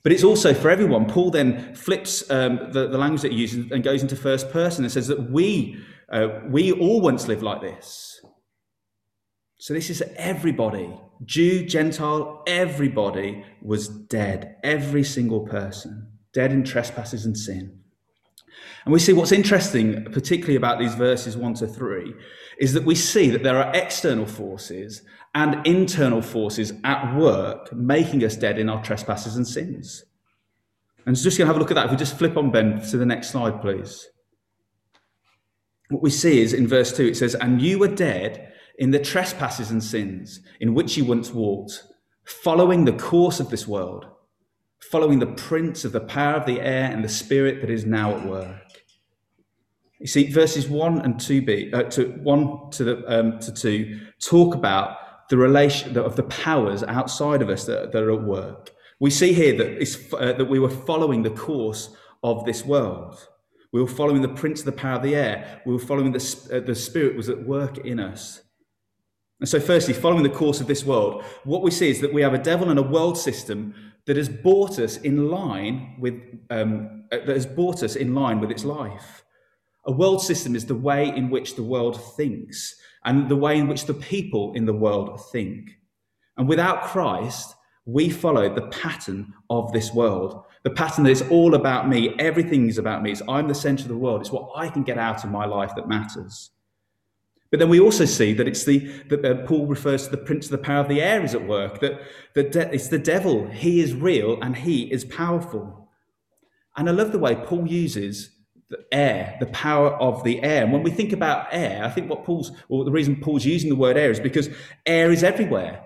But 0.04 0.12
it's 0.12 0.24
also 0.24 0.54
for 0.54 0.70
everyone. 0.70 1.08
Paul 1.08 1.32
then 1.32 1.74
flips 1.74 2.30
um, 2.30 2.72
the, 2.72 2.88
the, 2.88 2.98
language 2.98 3.24
that 3.24 3.32
he 3.32 3.40
uses 3.40 3.72
and 3.72 3.84
goes 3.84 4.04
into 4.04 4.16
first 4.16 4.52
person 4.52 4.86
and 4.86 4.92
says 4.92 5.08
that 5.08 5.32
we, 5.32 5.78
uh, 6.10 6.28
we 6.48 6.72
all 6.72 7.02
once 7.02 7.28
lived 7.28 7.42
like 7.42 7.62
this. 7.62 8.22
So 9.58 9.74
this 9.74 9.90
is 9.90 10.04
everybody 10.16 10.94
Jew, 11.24 11.66
Gentile, 11.66 12.44
everybody 12.46 13.46
was 13.62 13.88
dead. 13.88 14.58
Every 14.64 15.04
single 15.04 15.42
person, 15.42 16.08
dead 16.34 16.52
in 16.52 16.64
trespasses 16.64 17.26
and 17.26 17.38
sin. 17.38 17.80
And 18.84 18.94
we 18.94 19.00
see 19.00 19.14
what's 19.14 19.32
interesting, 19.32 20.06
particularly 20.12 20.56
about 20.56 20.80
these 20.80 20.94
verses 20.96 21.38
1 21.38 21.54
to 21.56 21.68
3, 21.68 22.14
is 22.60 22.74
that 22.74 22.84
we 22.84 22.96
see 22.96 23.30
that 23.30 23.44
there 23.44 23.62
are 23.62 23.74
external 23.74 24.26
forces 24.26 25.02
and 25.36 25.68
internal 25.68 26.22
forces 26.22 26.72
at 26.86 27.14
work 27.14 27.72
making 27.74 28.24
us 28.24 28.38
dead 28.38 28.58
in 28.58 28.70
our 28.70 28.82
trespasses 28.82 29.36
and 29.36 29.46
sins. 29.46 30.06
And 31.06 31.16
just 31.16 31.38
going 31.38 31.46
to 31.46 31.54
have 31.54 31.58
a 31.58 31.60
look 31.60 31.70
at 31.70 31.76
that. 31.76 31.86
If 31.86 31.92
we 31.92 31.98
just 31.98 32.18
flip 32.18 32.38
on, 32.38 32.52
Ben, 32.52 32.82
to 32.90 32.98
the 32.98 33.06
next 33.06 33.30
slide, 33.30 33.62
please. 33.62 34.08
What 35.90 36.02
we 36.02 36.10
see 36.10 36.42
is 36.42 36.54
in 36.54 36.68
verse 36.68 36.96
2, 36.96 37.08
it 37.08 37.18
says, 37.18 37.36
And 37.36 37.62
you 37.62 37.78
were 37.78 37.90
dead 37.90 38.54
in 38.80 38.92
the 38.92 39.00
trespasses 39.00 39.70
and 39.70 39.84
sins 39.84 40.40
in 40.62 40.74
which 40.74 40.98
you 40.98 41.06
once 41.06 41.32
walked, 41.32 41.84
following 42.24 42.86
the 42.86 42.94
course 42.94 43.40
of 43.40 43.50
this 43.50 43.68
world, 43.68 44.08
following 44.90 45.20
the 45.20 45.28
prince 45.28 45.86
of 45.86 45.92
the 45.92 46.02
power 46.02 46.36
of 46.36 46.46
the 46.46 46.62
air 46.62 46.90
and 46.92 47.04
the 47.04 47.10
spirit 47.10 47.62
that 47.62 47.70
is 47.70 47.86
now 47.86 48.16
at 48.16 48.26
work. 48.26 48.62
You 50.00 50.08
see, 50.08 50.32
verses 50.32 50.68
one 50.68 51.02
and 51.02 51.20
two 51.20 51.42
b 51.42 51.72
uh, 51.72 51.84
to 51.84 52.08
one 52.24 52.70
to 52.72 52.84
the 52.84 53.20
um, 53.20 53.40
to 53.40 53.54
two 53.54 54.02
talk 54.20 54.54
about 54.54 55.05
the 55.30 55.38
relation 55.38 55.98
of 55.98 56.16
the 56.16 56.24
powers 56.24 56.84
outside 56.84 57.42
of 57.42 57.50
us 57.50 57.66
that, 57.66 57.92
that 57.92 58.04
are 58.04 58.14
at 58.14 58.22
work. 58.24 58.72
We 59.00 59.10
see 59.10 59.34
here 59.34 59.58
that, 59.58 60.14
uh, 60.14 60.34
that 60.34 60.46
we 60.46 60.60
were 60.60 60.70
following 60.70 61.24
the 61.24 61.32
course 61.32 61.96
of 62.24 62.46
this 62.46 62.66
world. 62.66 63.28
We 63.74 63.82
were 63.82 63.88
following 63.88 64.22
the 64.22 64.30
prince 64.30 64.62
of 64.62 64.66
the 64.68 64.72
power 64.72 64.98
of 64.98 65.04
the 65.04 65.16
air. 65.16 65.62
We 65.66 65.74
were 65.74 65.80
following 65.80 66.12
the, 66.12 66.50
uh, 66.54 66.60
the 66.62 66.76
spirit 66.76 67.18
was 67.18 67.28
at 67.28 67.46
work 67.46 67.80
in 67.80 68.00
us. 68.00 68.42
And 69.40 69.50
so, 69.50 69.60
firstly, 69.60 69.94
following 69.94 70.24
the 70.24 70.30
course 70.30 70.62
of 70.62 70.68
this 70.68 70.86
world, 70.86 71.24
what 71.44 71.62
we 71.62 71.72
see 71.72 71.90
is 71.90 72.00
that 72.00 72.14
we 72.14 72.22
have 72.22 72.34
a 72.34 72.38
devil 72.38 72.70
and 72.70 72.80
a 72.80 72.84
world 72.84 73.18
system 73.18 73.76
that 74.06 74.16
has 74.16 74.30
brought 74.30 74.80
us 74.80 74.98
in 74.98 75.30
line 75.30 75.98
with 76.00 76.14
um, 76.50 77.04
uh, 77.12 77.18
that 77.18 77.36
has 77.36 77.46
brought 77.46 77.84
us 77.84 77.96
in 77.96 78.16
line 78.16 78.40
with 78.40 78.50
its 78.50 78.64
life. 78.64 79.24
A 79.86 79.92
world 79.92 80.22
system 80.22 80.56
is 80.56 80.66
the 80.66 80.76
way 80.76 81.10
in 81.10 81.30
which 81.30 81.56
the 81.56 81.64
world 81.64 82.02
thinks 82.16 82.76
and 83.06 83.30
the 83.30 83.36
way 83.36 83.58
in 83.58 83.68
which 83.68 83.86
the 83.86 83.94
people 83.94 84.54
in 84.54 84.66
the 84.66 84.74
world 84.74 85.22
think. 85.32 85.78
And 86.38 86.48
without 86.48 86.84
Christ, 86.84 87.56
we 87.86 88.10
follow 88.10 88.54
the 88.54 88.68
pattern 88.68 89.34
of 89.50 89.72
this 89.72 89.94
world. 89.94 90.44
The 90.64 90.72
pattern 90.72 91.04
that 91.04 91.12
is 91.12 91.22
all 91.30 91.54
about 91.54 91.88
me, 91.88 92.16
everything 92.18 92.68
is 92.68 92.80
about 92.80 93.04
me. 93.04 93.12
It's 93.12 93.22
I'm 93.30 93.48
the 93.48 93.56
center 93.56 93.84
of 93.84 93.90
the 93.90 93.98
world. 93.98 94.22
It's 94.22 94.32
what 94.32 94.52
I 94.56 94.68
can 94.68 94.84
get 94.84 94.98
out 94.98 95.24
of 95.24 95.30
my 95.30 95.46
life 95.46 95.74
that 95.76 95.88
matters. 95.88 96.50
But 97.52 97.60
then 97.60 97.70
we 97.70 97.80
also 97.80 98.06
see 98.06 98.34
that 98.34 98.48
it's 98.48 98.66
the 98.66 98.80
that 99.10 99.24
uh, 99.24 99.46
Paul 99.46 99.68
refers 99.68 100.06
to 100.06 100.12
the 100.12 100.18
prince 100.18 100.46
of 100.48 100.52
the 100.52 100.58
power 100.58 100.82
of 100.82 100.90
the 100.90 101.02
air 101.02 101.24
is 101.24 101.36
at 101.36 101.48
work. 101.48 101.80
That 101.80 102.02
that 102.34 102.52
de- 102.52 102.74
it's 102.74 102.88
the 102.88 103.00
devil. 103.00 103.48
He 103.48 103.80
is 103.80 103.94
real 103.94 104.42
and 104.42 104.56
he 104.56 104.92
is 104.92 105.06
powerful. 105.06 105.90
And 106.76 106.90
I 106.90 106.92
love 106.92 107.12
the 107.12 107.20
way 107.20 107.36
Paul 107.36 107.68
uses 107.68 108.32
the 108.70 108.84
air, 108.92 109.38
the 109.40 109.46
power 109.48 109.92
of 109.96 110.24
the 110.24 110.42
air. 110.42 110.64
And 110.64 110.74
when 110.74 110.84
we 110.84 110.92
think 110.92 111.14
about 111.14 111.48
air, 111.52 111.84
I 111.84 111.90
think 111.90 112.10
what 112.10 112.24
Paul's, 112.24 112.52
or 112.68 112.84
the 112.84 112.92
reason 112.92 113.18
Paul's 113.18 113.46
using 113.46 113.70
the 113.70 113.76
word 113.76 113.98
air 113.98 114.12
is 114.12 114.20
because 114.20 114.50
air 114.86 115.12
is 115.12 115.24
everywhere. 115.24 115.84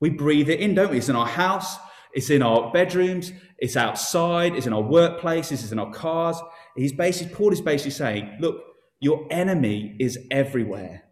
We 0.00 0.10
breathe 0.10 0.48
it 0.48 0.60
in, 0.60 0.74
don't 0.74 0.90
we? 0.90 0.98
It's 0.98 1.08
in 1.08 1.16
our 1.16 1.26
house, 1.26 1.76
it's 2.12 2.30
in 2.30 2.42
our 2.42 2.72
bedrooms, 2.72 3.32
it's 3.58 3.76
outside, 3.76 4.56
it's 4.56 4.66
in 4.66 4.72
our 4.72 4.82
workplaces, 4.82 5.52
it's 5.52 5.72
in 5.72 5.78
our 5.78 5.92
cars. 5.92 6.36
He's 6.76 6.92
basically, 6.92 7.34
Paul 7.34 7.52
is 7.52 7.60
basically 7.60 7.92
saying, 7.92 8.38
look, 8.40 8.64
your 9.00 9.26
enemy 9.30 9.96
is 10.00 10.18
everywhere. 10.30 11.04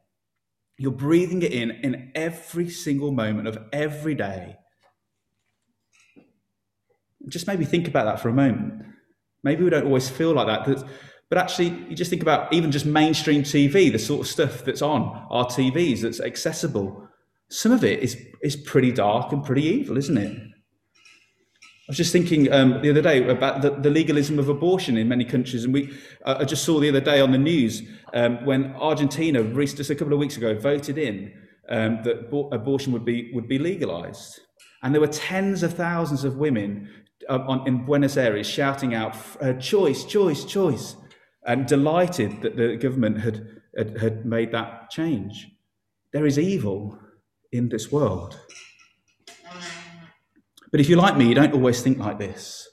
You're 0.78 0.92
breathing 0.92 1.42
it 1.42 1.52
in 1.52 1.70
in 1.70 2.12
every 2.14 2.68
single 2.70 3.10
moment 3.10 3.48
of 3.48 3.58
every 3.72 4.14
day. 4.14 4.56
Just 7.28 7.46
maybe 7.46 7.64
think 7.64 7.88
about 7.88 8.04
that 8.04 8.20
for 8.20 8.28
a 8.28 8.34
moment. 8.34 8.84
Maybe 9.42 9.64
we 9.64 9.70
don't 9.70 9.86
always 9.86 10.08
feel 10.08 10.32
like 10.32 10.46
that. 10.46 10.84
But 11.28 11.38
actually, 11.38 11.68
you 11.88 11.94
just 11.94 12.10
think 12.10 12.22
about 12.22 12.52
even 12.52 12.72
just 12.72 12.86
mainstream 12.86 13.42
TV, 13.42 13.92
the 13.92 13.98
sort 13.98 14.22
of 14.22 14.26
stuff 14.26 14.64
that's 14.64 14.82
on 14.82 15.26
our 15.30 15.44
TVs 15.44 16.00
that's 16.00 16.20
accessible. 16.20 17.06
Some 17.48 17.72
of 17.72 17.84
it 17.84 18.00
is, 18.00 18.16
is 18.42 18.56
pretty 18.56 18.92
dark 18.92 19.32
and 19.32 19.44
pretty 19.44 19.64
evil, 19.64 19.98
isn't 19.98 20.16
it? 20.16 20.48
I 21.88 21.90
was 21.90 21.96
just 21.96 22.12
thinking 22.12 22.52
um, 22.52 22.82
the 22.82 22.90
other 22.90 23.00
day 23.00 23.26
about 23.26 23.62
the, 23.62 23.70
the, 23.70 23.88
legalism 23.88 24.38
of 24.38 24.50
abortion 24.50 24.98
in 24.98 25.08
many 25.08 25.24
countries, 25.24 25.64
and 25.64 25.72
we 25.72 25.90
uh, 26.26 26.36
I 26.40 26.44
just 26.44 26.64
saw 26.64 26.78
the 26.80 26.90
other 26.90 27.00
day 27.00 27.22
on 27.22 27.32
the 27.32 27.38
news 27.38 27.82
um, 28.12 28.44
when 28.44 28.74
Argentina, 28.74 29.42
just 29.64 29.88
a 29.88 29.94
couple 29.94 30.12
of 30.12 30.18
weeks 30.18 30.36
ago, 30.36 30.54
voted 30.54 30.98
in 30.98 31.32
um, 31.70 32.02
that 32.02 32.28
abortion 32.52 32.92
would 32.92 33.06
be 33.06 33.30
would 33.32 33.48
be 33.48 33.58
legalized, 33.58 34.38
and 34.82 34.92
there 34.92 35.00
were 35.00 35.06
tens 35.06 35.62
of 35.62 35.72
thousands 35.72 36.24
of 36.24 36.36
women 36.36 36.90
uh, 37.28 37.44
on, 37.46 37.66
in 37.66 37.84
Buenos 37.84 38.16
Aires 38.16 38.46
shouting 38.46 38.94
out 38.94 39.16
uh, 39.40 39.52
"choice, 39.54 40.04
choice, 40.04 40.44
choice," 40.44 40.96
and 41.46 41.66
delighted 41.66 42.42
that 42.42 42.56
the 42.56 42.76
government 42.76 43.20
had, 43.20 43.46
had 43.76 43.98
had 43.98 44.26
made 44.26 44.52
that 44.52 44.90
change. 44.90 45.48
There 46.12 46.26
is 46.26 46.38
evil 46.38 46.98
in 47.52 47.68
this 47.68 47.92
world. 47.92 48.38
But 50.70 50.80
if 50.80 50.88
you're 50.88 50.98
like 50.98 51.16
me, 51.16 51.26
you 51.26 51.34
don't 51.34 51.54
always 51.54 51.82
think 51.82 51.98
like 51.98 52.18
this. 52.18 52.68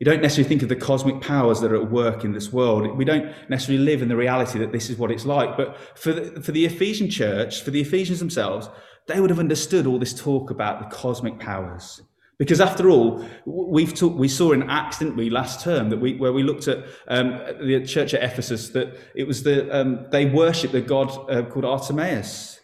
You 0.00 0.04
don't 0.06 0.22
necessarily 0.22 0.48
think 0.48 0.62
of 0.62 0.68
the 0.68 0.76
cosmic 0.76 1.20
powers 1.20 1.60
that 1.60 1.72
are 1.72 1.80
at 1.80 1.90
work 1.90 2.24
in 2.24 2.32
this 2.32 2.52
world. 2.52 2.96
We 2.96 3.04
don't 3.04 3.32
necessarily 3.48 3.84
live 3.84 4.02
in 4.02 4.08
the 4.08 4.16
reality 4.16 4.58
that 4.58 4.72
this 4.72 4.90
is 4.90 4.98
what 4.98 5.10
it's 5.10 5.24
like. 5.24 5.56
But 5.56 5.76
for 5.96 6.12
the, 6.12 6.42
for 6.42 6.52
the 6.52 6.66
Ephesian 6.66 7.08
church, 7.08 7.62
for 7.62 7.70
the 7.70 7.80
Ephesians 7.80 8.18
themselves, 8.18 8.68
they 9.06 9.20
would 9.20 9.30
have 9.30 9.38
understood 9.38 9.86
all 9.86 9.98
this 9.98 10.18
talk 10.18 10.50
about 10.50 10.80
the 10.80 10.94
cosmic 10.96 11.38
powers. 11.38 12.02
Because 12.38 12.60
after 12.60 12.90
all, 12.90 13.24
we've 13.46 14.00
we 14.02 14.26
saw 14.28 14.52
in 14.52 14.68
Acts, 14.68 14.98
didn't 14.98 15.16
we, 15.16 15.30
last 15.30 15.60
term, 15.60 15.90
that 15.90 15.98
we, 15.98 16.16
where 16.16 16.32
we 16.32 16.42
looked 16.42 16.66
at 16.66 16.84
um, 17.06 17.38
the 17.60 17.84
church 17.86 18.12
at 18.12 18.24
Ephesus, 18.24 18.70
that 18.70 18.96
it 19.14 19.26
was 19.26 19.44
the, 19.44 19.70
um, 19.74 20.06
they 20.10 20.26
worshipped 20.26 20.72
the 20.72 20.80
god 20.80 21.10
uh, 21.30 21.42
called 21.44 21.64
Artemis. 21.64 22.60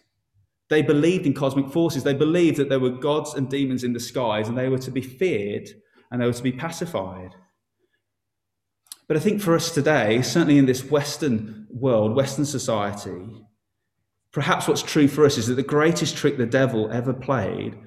They 0.69 0.81
believed 0.81 1.25
in 1.25 1.33
cosmic 1.33 1.69
forces. 1.71 2.03
They 2.03 2.13
believed 2.13 2.57
that 2.57 2.69
there 2.69 2.79
were 2.79 2.89
gods 2.89 3.33
and 3.33 3.49
demons 3.49 3.83
in 3.83 3.93
the 3.93 3.99
skies 3.99 4.47
and 4.47 4.57
they 4.57 4.69
were 4.69 4.79
to 4.79 4.91
be 4.91 5.01
feared 5.01 5.69
and 6.09 6.21
they 6.21 6.25
were 6.25 6.33
to 6.33 6.43
be 6.43 6.51
pacified. 6.51 7.35
But 9.07 9.17
I 9.17 9.19
think 9.19 9.41
for 9.41 9.55
us 9.55 9.71
today, 9.71 10.21
certainly 10.21 10.57
in 10.57 10.65
this 10.65 10.89
Western 10.89 11.67
world, 11.69 12.15
Western 12.15 12.45
society, 12.45 13.45
perhaps 14.31 14.67
what's 14.67 14.81
true 14.81 15.09
for 15.09 15.25
us 15.25 15.37
is 15.37 15.47
that 15.47 15.55
the 15.55 15.63
greatest 15.63 16.15
trick 16.15 16.37
the 16.37 16.45
devil 16.45 16.89
ever 16.91 17.13
played 17.13 17.77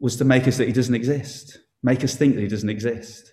was 0.00 0.16
to 0.16 0.24
make 0.24 0.46
us 0.46 0.56
that 0.58 0.66
he 0.66 0.72
doesn't 0.72 0.94
exist, 0.94 1.58
make 1.82 2.04
us 2.04 2.14
think 2.16 2.34
that 2.34 2.42
he 2.42 2.48
doesn't 2.48 2.70
exist. 2.70 3.32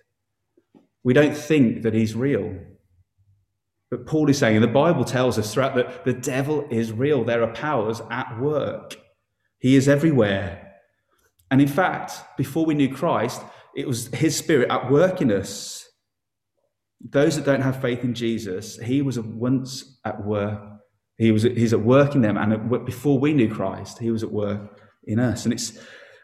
We 1.03 1.13
don't 1.13 1.35
think 1.35 1.83
that 1.83 1.93
he's 1.93 2.15
real. 2.15 2.57
But 3.91 4.05
Paul 4.05 4.29
is 4.29 4.37
saying, 4.37 4.55
and 4.55 4.63
the 4.63 4.69
Bible 4.69 5.03
tells 5.03 5.37
us 5.37 5.53
throughout 5.53 5.75
that 5.75 6.05
the 6.05 6.13
devil 6.13 6.65
is 6.71 6.91
real. 6.91 7.23
There 7.23 7.43
are 7.43 7.53
powers 7.53 8.01
at 8.09 8.39
work. 8.39 8.95
He 9.59 9.75
is 9.75 9.87
everywhere. 9.87 10.73
And 11.51 11.61
in 11.61 11.67
fact, 11.67 12.13
before 12.37 12.65
we 12.65 12.73
knew 12.73 12.91
Christ, 12.93 13.41
it 13.75 13.87
was 13.87 14.07
his 14.07 14.35
spirit 14.35 14.71
at 14.71 14.89
work 14.89 15.21
in 15.21 15.31
us. 15.31 15.87
Those 17.01 17.35
that 17.35 17.45
don't 17.45 17.61
have 17.61 17.81
faith 17.81 18.03
in 18.03 18.13
Jesus, 18.13 18.77
he 18.77 19.01
was 19.01 19.19
once 19.19 19.99
at 20.05 20.23
work. 20.25 20.59
He 21.17 21.31
was 21.31 21.43
he's 21.43 21.73
at 21.73 21.81
work 21.81 22.15
in 22.15 22.21
them, 22.21 22.37
and 22.37 22.85
before 22.85 23.19
we 23.19 23.33
knew 23.33 23.53
Christ, 23.53 23.99
he 23.99 24.09
was 24.09 24.23
at 24.23 24.31
work 24.31 24.79
in 25.03 25.19
us. 25.19 25.45
And 25.45 25.53
it's 25.53 25.77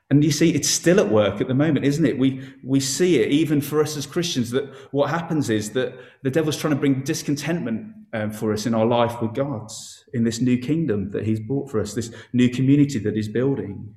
and 0.10 0.24
you 0.24 0.32
see, 0.32 0.50
it's 0.56 0.70
still 0.70 1.00
at 1.00 1.10
work 1.10 1.40
at 1.40 1.48
the 1.48 1.54
moment, 1.54 1.86
isn't 1.86 2.06
it? 2.06 2.18
We, 2.18 2.42
we 2.64 2.80
see 2.80 3.22
it 3.22 3.32
even 3.32 3.62
for 3.62 3.80
us 3.80 3.96
as 3.96 4.08
Christians 4.08 4.50
that 4.52 4.74
what 4.92 5.12
happens 5.12 5.52
is 5.52 5.72
that 5.74 5.94
the 6.24 6.32
devil's 6.32 6.58
trying 6.58 6.74
to 6.74 6.80
bring 6.80 7.04
discontentment 7.04 7.94
um, 8.14 8.32
for 8.32 8.52
us 8.52 8.66
in 8.66 8.74
our 8.74 8.88
life 8.88 9.22
with 9.22 9.36
God, 9.36 9.72
in 10.14 10.24
this 10.24 10.42
new 10.42 10.58
kingdom 10.58 11.12
that 11.12 11.26
he's 11.26 11.40
brought 11.40 11.70
for 11.70 11.80
us, 11.80 11.94
this 11.94 12.12
new 12.34 12.50
community 12.50 12.98
that 12.98 13.16
he's 13.16 13.28
building. 13.28 13.94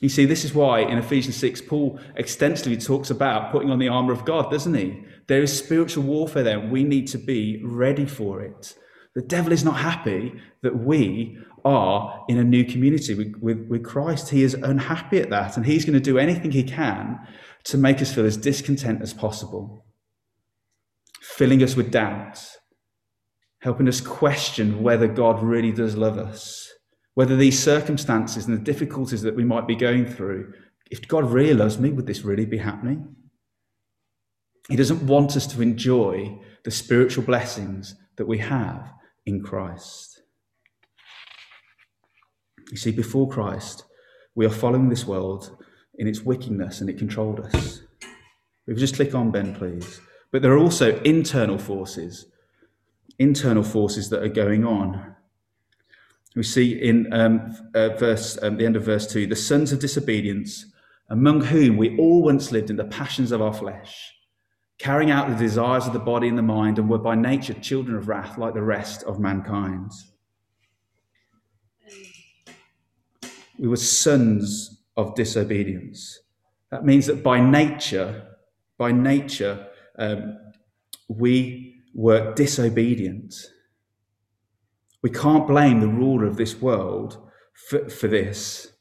You 0.00 0.08
see, 0.08 0.24
this 0.24 0.44
is 0.44 0.54
why 0.54 0.80
in 0.80 0.96
Ephesians 0.96 1.36
6, 1.36 1.62
Paul 1.62 2.00
extensively 2.16 2.78
talks 2.78 3.10
about 3.10 3.52
putting 3.52 3.70
on 3.70 3.78
the 3.78 3.88
armor 3.88 4.12
of 4.12 4.24
God, 4.24 4.50
doesn't 4.50 4.74
he? 4.74 5.04
There 5.26 5.42
is 5.42 5.56
spiritual 5.56 6.04
warfare 6.04 6.44
there. 6.44 6.60
We 6.60 6.82
need 6.82 7.08
to 7.08 7.18
be 7.18 7.60
ready 7.62 8.06
for 8.06 8.40
it. 8.40 8.74
The 9.14 9.22
devil 9.22 9.52
is 9.52 9.64
not 9.64 9.78
happy 9.78 10.34
that 10.62 10.78
we 10.78 11.36
are 11.64 12.24
in 12.28 12.38
a 12.38 12.44
new 12.44 12.64
community 12.64 13.14
with, 13.14 13.34
with, 13.40 13.66
with 13.68 13.84
Christ. 13.84 14.30
He 14.30 14.42
is 14.42 14.54
unhappy 14.54 15.18
at 15.18 15.30
that, 15.30 15.56
and 15.56 15.66
he's 15.66 15.84
going 15.84 15.94
to 15.94 16.00
do 16.00 16.18
anything 16.18 16.50
he 16.50 16.62
can 16.62 17.18
to 17.64 17.78
make 17.78 18.00
us 18.00 18.14
feel 18.14 18.26
as 18.26 18.36
discontent 18.36 19.02
as 19.02 19.12
possible, 19.12 19.84
filling 21.20 21.62
us 21.62 21.76
with 21.76 21.90
doubts, 21.90 22.56
helping 23.60 23.88
us 23.88 24.00
question 24.00 24.82
whether 24.82 25.06
God 25.06 25.42
really 25.42 25.72
does 25.72 25.96
love 25.96 26.16
us, 26.18 26.72
whether 27.14 27.36
these 27.36 27.62
circumstances 27.62 28.46
and 28.46 28.56
the 28.56 28.62
difficulties 28.62 29.22
that 29.22 29.36
we 29.36 29.44
might 29.44 29.66
be 29.66 29.74
going 29.74 30.06
through, 30.06 30.52
if 30.90 31.06
God 31.08 31.30
really 31.30 31.54
loves 31.54 31.78
me, 31.78 31.90
would 31.90 32.06
this 32.06 32.22
really 32.22 32.46
be 32.46 32.58
happening? 32.58 33.14
He 34.68 34.76
doesn't 34.76 35.06
want 35.06 35.36
us 35.36 35.46
to 35.48 35.62
enjoy 35.62 36.38
the 36.64 36.70
spiritual 36.70 37.24
blessings 37.24 37.94
that 38.16 38.28
we 38.28 38.38
have 38.38 38.92
in 39.26 39.42
Christ. 39.42 40.07
You 42.70 42.76
see, 42.76 42.90
before 42.92 43.28
Christ, 43.28 43.84
we 44.34 44.46
are 44.46 44.50
following 44.50 44.88
this 44.88 45.06
world 45.06 45.56
in 45.98 46.06
its 46.06 46.22
wickedness 46.22 46.80
and 46.80 46.88
it 46.88 46.98
controlled 46.98 47.40
us. 47.40 47.82
If 48.66 48.74
we 48.74 48.76
just 48.76 48.96
click 48.96 49.14
on 49.14 49.30
Ben, 49.30 49.54
please. 49.54 50.00
But 50.30 50.42
there 50.42 50.52
are 50.52 50.58
also 50.58 51.00
internal 51.00 51.58
forces, 51.58 52.26
internal 53.18 53.62
forces 53.62 54.10
that 54.10 54.22
are 54.22 54.28
going 54.28 54.64
on. 54.64 55.14
We 56.36 56.42
see 56.42 56.80
in 56.80 57.10
um, 57.12 57.56
uh, 57.74 57.90
verse, 57.96 58.38
um, 58.42 58.58
the 58.58 58.66
end 58.66 58.76
of 58.76 58.84
verse 58.84 59.06
2 59.06 59.26
the 59.26 59.34
sons 59.34 59.72
of 59.72 59.80
disobedience, 59.80 60.66
among 61.08 61.40
whom 61.40 61.78
we 61.78 61.98
all 61.98 62.22
once 62.22 62.52
lived 62.52 62.68
in 62.68 62.76
the 62.76 62.84
passions 62.84 63.32
of 63.32 63.40
our 63.40 63.54
flesh, 63.54 64.12
carrying 64.78 65.10
out 65.10 65.30
the 65.30 65.34
desires 65.34 65.86
of 65.86 65.94
the 65.94 65.98
body 65.98 66.28
and 66.28 66.36
the 66.36 66.42
mind, 66.42 66.78
and 66.78 66.90
were 66.90 66.98
by 66.98 67.14
nature 67.14 67.54
children 67.54 67.96
of 67.96 68.08
wrath 68.08 68.36
like 68.36 68.52
the 68.52 68.62
rest 68.62 69.02
of 69.04 69.18
mankind. 69.18 69.90
We 73.58 73.68
were 73.68 73.76
sons 73.76 74.82
of 74.96 75.14
disobedience. 75.14 76.20
That 76.70 76.84
means 76.84 77.06
that 77.06 77.22
by 77.22 77.40
nature, 77.40 78.36
by 78.76 78.92
nature, 78.92 79.66
um, 79.98 80.38
we 81.08 81.82
were 81.94 82.34
disobedient. 82.34 83.34
We 85.02 85.10
can't 85.10 85.46
blame 85.46 85.80
the 85.80 85.88
ruler 85.88 86.26
of 86.26 86.36
this 86.36 86.60
world 86.60 87.18
for, 87.68 87.88
for 87.88 88.08
this. 88.08 88.72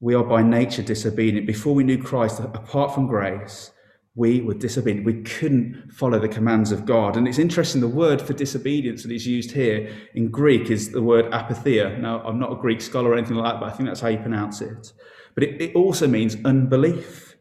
We 0.00 0.14
are 0.14 0.24
by 0.24 0.42
nature 0.42 0.82
disobedient. 0.82 1.46
Before 1.46 1.74
we 1.74 1.84
knew 1.84 2.02
Christ, 2.02 2.40
apart 2.40 2.94
from 2.94 3.06
grace, 3.06 3.70
we 4.16 4.40
were 4.40 4.54
disobedient. 4.54 5.04
We 5.04 5.22
couldn't 5.22 5.90
follow 5.92 6.20
the 6.20 6.28
commands 6.28 6.70
of 6.70 6.86
God. 6.86 7.16
And 7.16 7.26
it's 7.26 7.38
interesting, 7.38 7.80
the 7.80 7.88
word 7.88 8.22
for 8.22 8.32
disobedience 8.32 9.02
that 9.02 9.10
is 9.10 9.26
used 9.26 9.50
here 9.50 9.92
in 10.14 10.28
Greek 10.28 10.70
is 10.70 10.92
the 10.92 11.02
word 11.02 11.26
apeitheia. 11.32 11.98
Now, 11.98 12.20
I'm 12.20 12.38
not 12.38 12.52
a 12.52 12.56
Greek 12.56 12.80
scholar 12.80 13.10
or 13.10 13.16
anything 13.16 13.36
like 13.36 13.54
that, 13.54 13.60
but 13.60 13.72
I 13.72 13.76
think 13.76 13.88
that's 13.88 14.00
how 14.00 14.08
you 14.08 14.18
pronounce 14.18 14.60
it. 14.60 14.92
But 15.34 15.42
it, 15.42 15.60
it 15.60 15.74
also 15.74 16.06
means 16.06 16.36
unbelief. 16.44 17.36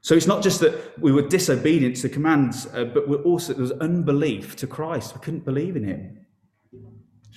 So 0.00 0.16
it's 0.16 0.26
not 0.26 0.42
just 0.42 0.60
that 0.60 0.98
we 0.98 1.12
were 1.12 1.22
disobedient 1.22 1.96
to 1.96 2.08
commands, 2.08 2.66
uh, 2.72 2.84
but 2.84 3.08
we're 3.08 3.22
also 3.22 3.52
there 3.52 3.62
was 3.62 3.72
unbelief 3.72 4.56
to 4.56 4.66
Christ. 4.66 5.14
We 5.14 5.20
couldn't 5.20 5.44
believe 5.44 5.76
in 5.76 5.84
him. 5.84 6.26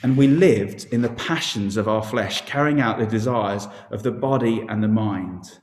And 0.03 0.17
we 0.17 0.25
lived 0.27 0.85
in 0.91 1.03
the 1.03 1.09
passions 1.09 1.77
of 1.77 1.87
our 1.87 2.01
flesh, 2.01 2.45
carrying 2.45 2.81
out 2.81 2.97
the 2.97 3.05
desires 3.05 3.67
of 3.91 4.01
the 4.01 4.11
body 4.11 4.65
and 4.67 4.81
the 4.81 4.87
mind. 4.87 5.59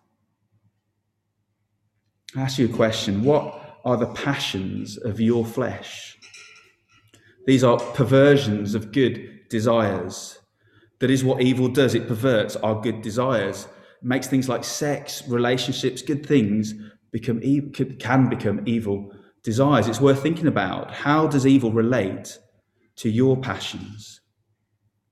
I 2.36 2.42
ask 2.42 2.58
you 2.58 2.66
a 2.66 2.76
question 2.76 3.22
What 3.22 3.80
are 3.84 3.96
the 3.96 4.12
passions 4.12 4.96
of 4.98 5.20
your 5.20 5.44
flesh? 5.44 6.16
These 7.46 7.64
are 7.64 7.78
perversions 7.78 8.74
of 8.74 8.92
good 8.92 9.48
desires. 9.48 10.38
That 10.98 11.10
is 11.10 11.24
what 11.24 11.40
evil 11.40 11.68
does. 11.68 11.94
It 11.94 12.08
perverts 12.08 12.56
our 12.56 12.80
good 12.80 13.02
desires, 13.02 13.64
it 13.64 14.06
makes 14.06 14.26
things 14.26 14.48
like 14.48 14.64
sex, 14.64 15.26
relationships, 15.28 16.02
good 16.02 16.26
things 16.26 16.74
become 17.10 17.40
can 17.40 18.28
become 18.28 18.62
evil 18.66 19.12
desires. 19.42 19.88
It's 19.88 20.00
worth 20.00 20.22
thinking 20.22 20.46
about. 20.46 20.92
How 20.92 21.26
does 21.26 21.46
evil 21.46 21.72
relate 21.72 22.38
to 22.96 23.08
your 23.08 23.36
passions? 23.36 24.20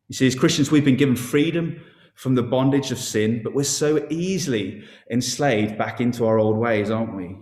You 0.08 0.14
see, 0.14 0.26
as 0.26 0.34
Christians, 0.34 0.70
we've 0.70 0.84
been 0.84 0.96
given 0.96 1.16
freedom 1.16 1.80
from 2.16 2.34
the 2.34 2.42
bondage 2.42 2.90
of 2.90 2.98
sin, 2.98 3.42
but 3.44 3.54
we're 3.54 3.62
so 3.62 4.04
easily 4.08 4.82
enslaved 5.10 5.76
back 5.76 6.00
into 6.00 6.24
our 6.24 6.38
old 6.38 6.56
ways, 6.56 6.90
aren't 6.90 7.14
we? 7.14 7.36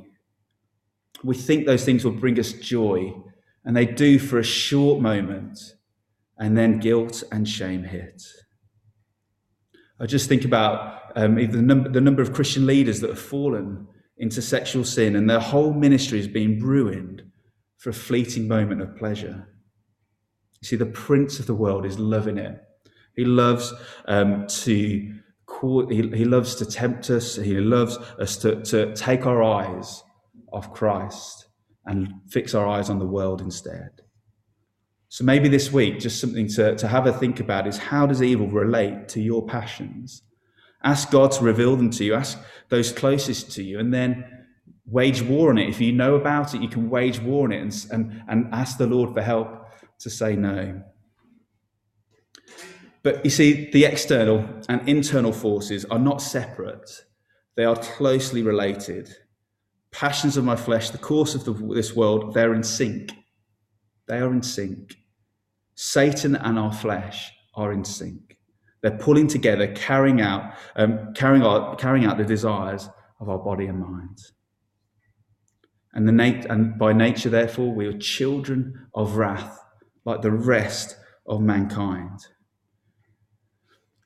We 1.22 1.36
think 1.36 1.64
those 1.64 1.84
things 1.84 2.04
will 2.04 2.12
bring 2.12 2.38
us 2.40 2.52
joy, 2.52 3.14
and 3.64 3.76
they 3.76 3.86
do 3.86 4.18
for 4.18 4.38
a 4.38 4.44
short 4.44 5.00
moment, 5.00 5.58
and 6.38 6.58
then 6.58 6.80
guilt 6.80 7.22
and 7.30 7.48
shame 7.48 7.84
hit. 7.84 8.20
I 10.00 10.06
just 10.06 10.28
think 10.28 10.44
about 10.44 11.12
um, 11.14 11.36
the, 11.36 11.62
number, 11.62 11.88
the 11.88 12.00
number 12.00 12.20
of 12.20 12.34
Christian 12.34 12.66
leaders 12.66 13.00
that 13.00 13.10
have 13.10 13.18
fallen 13.18 13.86
into 14.18 14.42
sexual 14.42 14.84
sin, 14.84 15.14
and 15.14 15.30
their 15.30 15.40
whole 15.40 15.72
ministry 15.72 16.18
has 16.18 16.28
been 16.28 16.58
ruined 16.58 17.22
for 17.76 17.90
a 17.90 17.94
fleeting 17.94 18.48
moment 18.48 18.82
of 18.82 18.96
pleasure. 18.96 19.48
You 20.60 20.66
see, 20.66 20.76
the 20.76 20.86
prince 20.86 21.38
of 21.38 21.46
the 21.46 21.54
world 21.54 21.86
is 21.86 21.96
loving 21.96 22.38
it. 22.38 22.60
He 23.16 23.24
loves 23.24 23.72
um, 24.06 24.46
to 24.46 25.14
call, 25.46 25.86
he, 25.88 26.08
he 26.08 26.24
loves 26.24 26.54
to 26.56 26.66
tempt 26.66 27.10
us. 27.10 27.36
He 27.36 27.58
loves 27.60 27.96
us 28.18 28.36
to, 28.38 28.62
to 28.64 28.94
take 28.94 29.26
our 29.26 29.42
eyes 29.42 30.02
off 30.52 30.72
Christ 30.72 31.46
and 31.86 32.14
fix 32.28 32.54
our 32.54 32.66
eyes 32.66 32.90
on 32.90 32.98
the 32.98 33.06
world 33.06 33.40
instead. 33.40 33.90
So 35.08 35.24
maybe 35.24 35.48
this 35.48 35.70
week, 35.70 36.00
just 36.00 36.20
something 36.20 36.48
to, 36.48 36.74
to 36.76 36.88
have 36.88 37.06
a 37.06 37.12
think 37.12 37.38
about 37.38 37.68
is 37.68 37.76
how 37.76 38.06
does 38.06 38.22
evil 38.22 38.48
relate 38.48 39.08
to 39.10 39.20
your 39.20 39.46
passions? 39.46 40.22
Ask 40.82 41.10
God 41.10 41.30
to 41.32 41.44
reveal 41.44 41.76
them 41.76 41.90
to 41.90 42.04
you. 42.04 42.14
Ask 42.14 42.38
those 42.68 42.90
closest 42.90 43.52
to 43.52 43.62
you, 43.62 43.78
and 43.78 43.94
then 43.94 44.24
wage 44.86 45.22
war 45.22 45.50
on 45.50 45.58
it. 45.58 45.68
If 45.68 45.80
you 45.80 45.92
know 45.92 46.16
about 46.16 46.54
it, 46.54 46.62
you 46.62 46.68
can 46.68 46.90
wage 46.90 47.20
war 47.20 47.44
on 47.44 47.52
it 47.52 47.60
and, 47.60 47.86
and, 47.92 48.22
and 48.28 48.54
ask 48.54 48.76
the 48.76 48.86
Lord 48.86 49.14
for 49.14 49.22
help 49.22 49.48
to 50.00 50.10
say 50.10 50.36
no. 50.36 50.82
But 53.04 53.22
you 53.22 53.30
see, 53.30 53.70
the 53.70 53.84
external 53.84 54.48
and 54.68 54.88
internal 54.88 55.32
forces 55.32 55.84
are 55.84 55.98
not 55.98 56.22
separate, 56.22 57.04
they 57.54 57.64
are 57.64 57.76
closely 57.76 58.42
related. 58.42 59.14
Passions 59.92 60.36
of 60.36 60.44
my 60.44 60.56
flesh, 60.56 60.90
the 60.90 60.98
course 60.98 61.36
of 61.36 61.44
the, 61.44 61.52
this 61.72 61.94
world, 61.94 62.34
they're 62.34 62.54
in 62.54 62.64
sync. 62.64 63.12
They 64.08 64.18
are 64.18 64.32
in 64.32 64.42
sync. 64.42 64.96
Satan 65.76 66.34
and 66.34 66.58
our 66.58 66.72
flesh 66.72 67.30
are 67.54 67.72
in 67.72 67.84
sync. 67.84 68.38
They're 68.82 68.98
pulling 68.98 69.28
together, 69.28 69.72
carrying 69.74 70.20
out, 70.20 70.54
um, 70.74 71.12
carrying 71.14 71.44
out, 71.44 71.78
carrying 71.78 72.06
out 72.06 72.18
the 72.18 72.24
desires 72.24 72.88
of 73.20 73.28
our 73.28 73.38
body 73.38 73.66
and 73.66 73.78
mind. 73.78 74.18
And, 75.92 76.08
the 76.08 76.12
nat- 76.12 76.46
and 76.50 76.76
by 76.76 76.92
nature, 76.92 77.30
therefore, 77.30 77.72
we 77.72 77.86
are 77.86 77.96
children 77.98 78.88
of 78.94 79.16
wrath, 79.16 79.60
like 80.04 80.22
the 80.22 80.32
rest 80.32 80.96
of 81.28 81.40
mankind. 81.40 82.18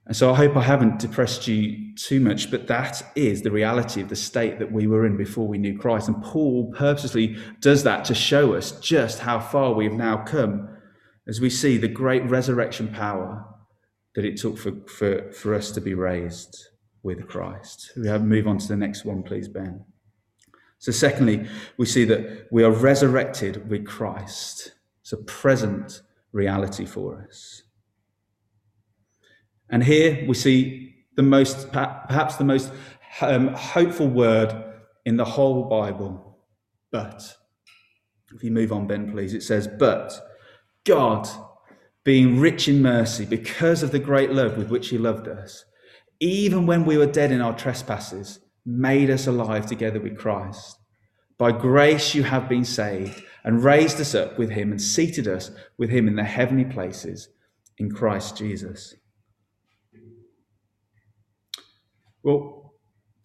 And 0.09 0.17
so 0.17 0.33
I 0.33 0.37
hope 0.37 0.57
I 0.57 0.63
haven't 0.63 0.99
depressed 0.99 1.47
you 1.47 1.95
too 1.95 2.19
much, 2.19 2.51
but 2.51 2.67
that 2.67 3.03
is 3.15 3.43
the 3.43 3.51
reality 3.51 4.01
of 4.01 4.09
the 4.09 4.17
state 4.17 4.59
that 4.59 4.73
we 4.73 4.87
were 4.87 5.05
in 5.05 5.19
before 5.19 5.47
we 5.47 5.59
knew 5.59 5.79
Christ. 5.79 6.09
And 6.09 6.23
Paul 6.25 6.73
purposely 6.75 7.37
does 7.61 7.83
that 7.83 8.07
to 8.07 8.15
show 8.15 8.55
us 8.55 8.73
just 8.81 9.19
how 9.19 9.39
far 9.39 9.75
we 9.75 9.85
have 9.85 9.93
now 9.93 10.17
come 10.25 10.71
as 11.27 11.43
we 11.43 11.51
see 11.51 11.77
the 11.77 11.89
great 11.89 12.25
resurrection 12.25 12.89
power 12.89 13.45
that 14.15 14.25
it 14.25 14.39
took 14.39 14.57
for, 14.57 14.73
for, 14.87 15.31
for 15.31 15.55
us 15.55 15.71
to 15.73 15.81
be 15.83 15.93
raised 15.93 16.69
with 17.03 17.29
Christ. 17.29 17.93
We 17.95 18.09
have 18.09 18.25
move 18.25 18.49
on 18.49 18.57
to 18.59 18.69
the 18.69 18.77
next 18.77 19.05
one, 19.05 19.23
please, 19.23 19.47
Ben. 19.47 19.85
So, 20.79 20.91
secondly, 20.91 21.47
we 21.77 21.85
see 21.85 22.05
that 22.07 22.49
we 22.51 22.65
are 22.65 22.71
resurrected 22.71 23.69
with 23.69 23.87
Christ. 23.87 24.73
It's 25.03 25.13
a 25.13 25.19
present 25.19 26.01
reality 26.33 26.87
for 26.87 27.27
us. 27.29 27.65
And 29.71 29.85
here 29.85 30.25
we 30.27 30.35
see 30.35 31.05
the 31.17 31.23
most, 31.23 31.73
perhaps 31.73 32.37
the 32.37 32.45
most 32.45 32.73
um, 33.21 33.49
hopeful 33.49 34.09
word 34.09 34.65
in 35.05 35.17
the 35.17 35.25
whole 35.25 35.65
Bible. 35.65 36.39
But, 36.91 37.37
if 38.35 38.43
you 38.43 38.51
move 38.51 38.73
on, 38.73 38.87
Ben, 38.87 39.11
please, 39.11 39.35
it 39.35 39.43
says, 39.43 39.67
But 39.67 40.13
God 40.85 41.29
being 42.05 42.41
rich 42.41 42.69
in 42.69 42.81
mercy 42.81 43.27
because 43.27 43.83
of 43.83 43.93
the 43.93 43.99
great 43.99 44.33
love 44.33 44.57
with 44.57 44.71
which 44.71 44.89
he 44.89 44.97
loved 44.97 45.29
us, 45.29 45.65
even 46.21 46.67
when 46.67 46.85
we 46.85 46.97
were 46.97 47.07
dead 47.07 47.31
in 47.31 47.41
our 47.41 47.57
trespasses, 47.57 48.41
made 48.65 49.11
us 49.11 49.27
alive 49.27 49.67
together 49.67 50.01
with 50.01 50.19
Christ. 50.19 50.79
By 51.37 51.53
grace 51.53 52.15
you 52.15 52.25
have 52.25 52.49
been 52.49 52.65
saved 52.65 53.23
and 53.45 53.63
raised 53.63 54.01
us 54.01 54.15
up 54.15 54.39
with 54.39 54.51
him 54.51 54.71
and 54.73 54.81
seated 54.81 55.29
us 55.29 55.51
with 55.77 55.91
him 55.91 56.09
in 56.09 56.17
the 56.17 56.25
heavenly 56.25 56.65
places 56.65 57.29
in 57.79 57.91
Christ 57.91 58.37
Jesus. 58.37 58.95
Well, 62.23 62.75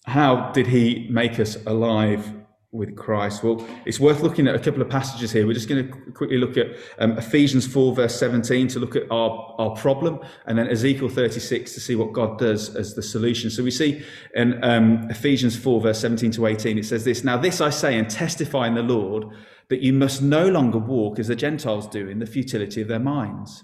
how 0.05 0.51
did 0.51 0.67
he 0.67 1.07
make 1.09 1.39
us 1.39 1.57
alive 1.65 2.31
with 2.71 2.95
Christ? 2.95 3.43
Well, 3.43 3.65
it's 3.85 3.99
worth 3.99 4.21
looking 4.21 4.47
at 4.47 4.55
a 4.55 4.59
couple 4.59 4.81
of 4.81 4.89
passages 4.89 5.31
here. 5.31 5.47
We're 5.47 5.53
just 5.53 5.69
going 5.69 5.87
to 5.87 6.11
quickly 6.11 6.37
look 6.37 6.57
at 6.57 6.67
um, 6.99 7.17
Ephesians 7.17 7.65
4, 7.65 7.95
verse 7.95 8.19
17, 8.19 8.67
to 8.69 8.79
look 8.79 8.95
at 8.95 9.03
our, 9.11 9.55
our 9.59 9.75
problem, 9.75 10.19
and 10.45 10.57
then 10.57 10.67
Ezekiel 10.67 11.09
36 11.09 11.73
to 11.73 11.79
see 11.79 11.95
what 11.95 12.11
God 12.11 12.37
does 12.37 12.75
as 12.75 12.95
the 12.95 13.01
solution. 13.01 13.49
So 13.49 13.63
we 13.63 13.71
see 13.71 14.03
in 14.35 14.61
um, 14.63 15.09
Ephesians 15.09 15.55
4, 15.55 15.81
verse 15.81 15.99
17 15.99 16.31
to 16.31 16.47
18, 16.47 16.77
it 16.77 16.85
says 16.85 17.05
this 17.05 17.23
Now, 17.23 17.37
this 17.37 17.61
I 17.61 17.69
say 17.69 17.97
and 17.97 18.09
testify 18.09 18.67
in 18.67 18.75
the 18.75 18.83
Lord 18.83 19.25
that 19.69 19.81
you 19.81 19.93
must 19.93 20.21
no 20.21 20.47
longer 20.47 20.77
walk 20.77 21.19
as 21.19 21.29
the 21.29 21.35
Gentiles 21.35 21.87
do 21.87 22.09
in 22.09 22.19
the 22.19 22.25
futility 22.25 22.81
of 22.81 22.87
their 22.87 22.99
minds. 22.99 23.63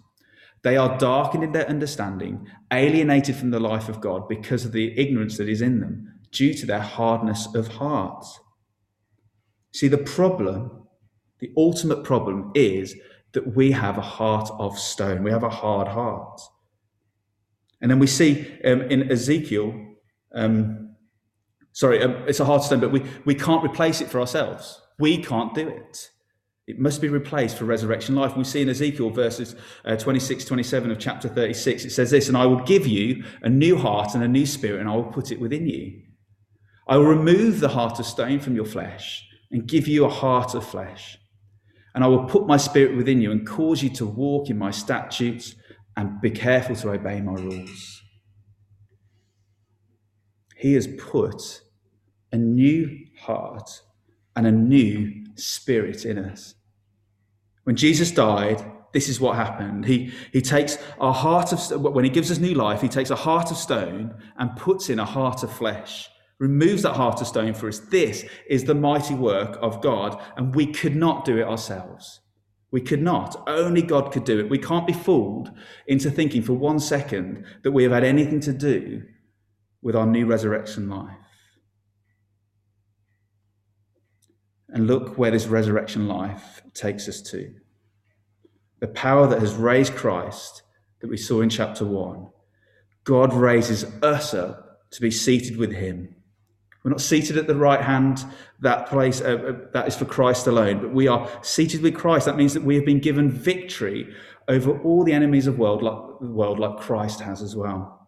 They 0.62 0.76
are 0.76 0.98
darkened 0.98 1.44
in 1.44 1.52
their 1.52 1.70
understanding, 1.70 2.48
alienated 2.72 3.36
from 3.36 3.52
the 3.52 3.60
life 3.60 3.88
of 3.88 4.02
God 4.02 4.28
because 4.28 4.66
of 4.66 4.72
the 4.72 4.98
ignorance 5.00 5.38
that 5.38 5.50
is 5.50 5.62
in 5.62 5.80
them, 5.80 6.20
due 6.32 6.54
to 6.54 6.66
their 6.66 6.82
hardness 6.82 7.48
of 7.56 7.68
heart. 7.68 8.26
See, 9.72 9.88
the 9.88 9.98
problem, 9.98 10.88
the 11.40 11.52
ultimate 11.56 12.04
problem 12.04 12.52
is 12.56 12.96
that 13.32 13.56
we 13.56 13.72
have 13.72 13.98
a 13.98 14.02
heart 14.02 14.50
of 14.60 14.78
stone. 14.78 15.24
We 15.24 15.32
have 15.32 15.44
a 15.44 15.50
hard 15.50 15.88
heart. 15.88 16.42
And 17.82 17.90
then 17.90 18.00
we 18.00 18.08
see 18.08 18.60
um, 18.66 18.82
in 18.82 19.10
Ezekiel, 19.10 19.74
um, 20.34 20.96
sorry, 21.72 22.04
um, 22.04 22.24
it's 22.28 22.40
a 22.40 22.46
hard 22.46 22.64
stone, 22.64 22.80
but 22.82 22.92
we, 22.92 23.04
we 23.26 23.36
can't 23.36 23.64
replace 23.64 24.02
it 24.02 24.10
for 24.10 24.20
ourselves. 24.20 24.82
We 24.98 25.24
can't 25.24 25.54
do 25.54 25.70
it. 25.70 26.10
It 26.70 26.78
must 26.78 27.02
be 27.02 27.10
replaced 27.10 27.58
for 27.58 27.66
resurrection 27.66 28.14
life. 28.14 28.38
We 28.38 28.44
see 28.44 28.62
in 28.62 28.70
Ezekiel 28.70 29.10
verses 29.10 29.56
uh, 29.86 29.96
26, 29.96 30.46
27 30.46 30.92
of 30.92 31.00
chapter 31.00 31.28
36, 31.28 31.86
it 31.86 31.90
says 31.90 32.12
this, 32.12 32.28
and 32.28 32.38
I 32.38 32.46
will 32.46 32.64
give 32.64 32.86
you 32.86 33.24
a 33.42 33.50
new 33.50 33.76
heart 33.76 34.14
and 34.14 34.24
a 34.24 34.28
new 34.28 34.46
spirit, 34.46 34.80
and 34.80 34.88
I 34.88 34.96
will 34.96 35.12
put 35.12 35.32
it 35.32 35.40
within 35.40 35.66
you. 35.66 36.00
I 36.88 36.98
will 36.98 37.08
remove 37.08 37.60
the 37.60 37.70
heart 37.70 37.98
of 38.00 38.06
stone 38.06 38.40
from 38.40 38.56
your 38.56 38.66
flesh 38.66 39.28
and 39.50 39.66
give 39.66 39.88
you 39.88 40.06
a 40.06 40.10
heart 40.10 40.54
of 40.54 40.64
flesh. 40.64 41.18
And 41.96 42.04
I 42.04 42.08
will 42.08 42.26
put 42.26 42.46
my 42.46 42.58
spirit 42.58 42.96
within 42.96 43.20
you 43.20 43.32
and 43.32 43.48
cause 43.48 43.82
you 43.82 43.90
to 43.96 44.06
walk 44.06 44.52
in 44.52 44.60
my 44.60 44.70
statutes 44.70 45.56
and 45.98 46.22
be 46.22 46.30
careful 46.30 46.76
to 46.76 46.92
obey 46.92 47.20
my 47.20 47.34
rules. 47.34 48.02
He 50.56 50.74
has 50.74 50.86
put 50.86 51.62
a 52.32 52.38
new 52.38 52.96
heart 53.22 53.82
and 54.36 54.46
a 54.46 54.52
new 54.52 55.26
spirit 55.34 56.06
in 56.06 56.20
us. 56.20 56.54
When 57.70 57.76
Jesus 57.76 58.10
died, 58.10 58.66
this 58.94 59.08
is 59.10 59.22
what 59.22 59.36
happened. 59.36 59.86
He, 59.86 60.12
he 60.34 60.42
takes 60.42 60.80
our 61.00 61.14
heart 61.14 61.54
of, 61.54 61.82
when 61.82 62.04
he 62.04 62.10
gives 62.10 62.32
us 62.32 62.40
new 62.40 62.56
life, 62.56 62.82
he 62.82 62.88
takes 62.88 63.12
a 63.12 63.16
heart 63.16 63.52
of 63.52 63.58
stone 63.58 64.16
and 64.40 64.56
puts 64.56 64.90
in 64.90 64.98
a 64.98 65.06
heart 65.06 65.44
of 65.44 65.54
flesh, 65.54 66.10
removes 66.40 66.82
that 66.82 66.96
heart 66.96 67.22
of 67.22 67.28
stone 67.28 67.54
for 67.54 67.68
us. 67.68 67.78
This 67.78 68.26
is 68.50 68.64
the 68.64 68.74
mighty 68.74 69.14
work 69.14 69.56
of 69.62 69.84
God, 69.84 70.20
and 70.36 70.56
we 70.56 70.66
could 70.66 70.96
not 70.96 71.26
do 71.26 71.38
it 71.38 71.48
ourselves. 71.48 72.22
We 72.72 72.82
could 72.82 73.04
not. 73.04 73.40
Only 73.46 73.84
God 73.84 74.12
could 74.12 74.24
do 74.24 74.40
it. 74.40 74.50
We 74.50 74.58
can't 74.58 74.88
be 74.88 74.94
fooled 74.94 75.52
into 75.86 76.10
thinking 76.10 76.42
for 76.42 76.54
one 76.54 76.80
second 76.80 77.46
that 77.62 77.72
we 77.72 77.84
have 77.84 77.92
had 77.92 78.04
anything 78.04 78.40
to 78.40 78.52
do 78.52 79.04
with 79.84 79.96
our 79.96 80.08
new 80.08 80.26
resurrection 80.26 80.90
life. 80.90 81.19
And 84.72 84.88
look 84.88 85.18
where 85.18 85.32
this 85.32 85.48
resurrection 85.48 86.08
life 86.08 86.62
takes 86.74 87.08
us 87.08 87.22
to. 87.24 87.54
The 88.80 88.88
power 88.88 89.28
that 89.28 89.40
has 89.40 89.56
raised 89.56 89.96
Christ 89.96 90.62
that 91.02 91.10
we 91.10 91.18
saw 91.18 91.42
in 91.42 91.50
chapter 91.50 91.86
1. 91.86 92.28
God 93.04 93.34
raises 93.34 93.86
us 94.04 94.34
up 94.34 94.90
to 94.92 95.02
be 95.02 95.12
seated 95.12 95.58
with 95.58 95.72
him. 95.72 96.16
We're 96.84 96.92
not 96.92 97.02
seated 97.02 97.38
at 97.38 97.48
the 97.48 97.56
right 97.56 97.82
hand, 97.82 98.24
that 98.62 98.88
place 98.88 99.22
uh, 99.22 99.26
uh, 99.26 99.54
that 99.74 99.88
is 99.88 99.98
for 99.98 100.06
Christ 100.06 100.48
alone, 100.48 100.82
but 100.82 100.94
we 100.94 101.08
are 101.08 101.30
seated 101.42 101.82
with 101.82 101.96
Christ. 101.96 102.26
That 102.26 102.38
means 102.38 102.54
that 102.54 102.64
we 102.64 102.76
have 102.76 102.86
been 102.86 103.00
given 103.00 103.30
victory 103.30 104.14
over 104.48 104.80
all 104.80 105.04
the 105.04 105.14
enemies 105.14 105.46
of 105.46 105.60
world, 105.60 105.84
like, 105.84 106.20
the 106.22 106.30
world, 106.30 106.58
like 106.58 106.78
Christ 106.78 107.20
has 107.20 107.42
as 107.42 107.56
well. 107.56 108.08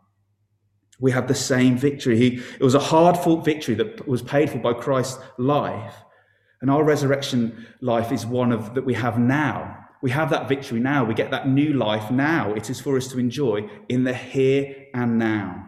We 0.99 1.11
have 1.11 1.27
the 1.27 1.35
same 1.35 1.77
victory. 1.77 2.17
He, 2.17 2.41
it 2.59 2.63
was 2.63 2.75
a 2.75 2.79
hard 2.79 3.17
fought 3.17 3.43
victory 3.43 3.75
that 3.75 4.07
was 4.07 4.21
paid 4.21 4.49
for 4.49 4.59
by 4.59 4.73
Christ's 4.73 5.19
life 5.37 5.95
and 6.61 6.69
our 6.69 6.83
resurrection 6.83 7.67
life 7.81 8.11
is 8.11 8.25
one 8.25 8.51
of 8.51 8.75
that 8.75 8.85
we 8.85 8.93
have 8.93 9.19
now. 9.19 9.77
We 10.01 10.11
have 10.11 10.29
that 10.29 10.47
victory 10.47 10.79
now. 10.79 11.03
We 11.03 11.13
get 11.13 11.31
that 11.31 11.47
new 11.47 11.73
life 11.73 12.09
now. 12.11 12.53
It 12.53 12.69
is 12.69 12.79
for 12.79 12.97
us 12.97 13.07
to 13.09 13.19
enjoy 13.19 13.69
in 13.89 14.03
the 14.03 14.13
here 14.13 14.87
and 14.93 15.17
now. 15.17 15.67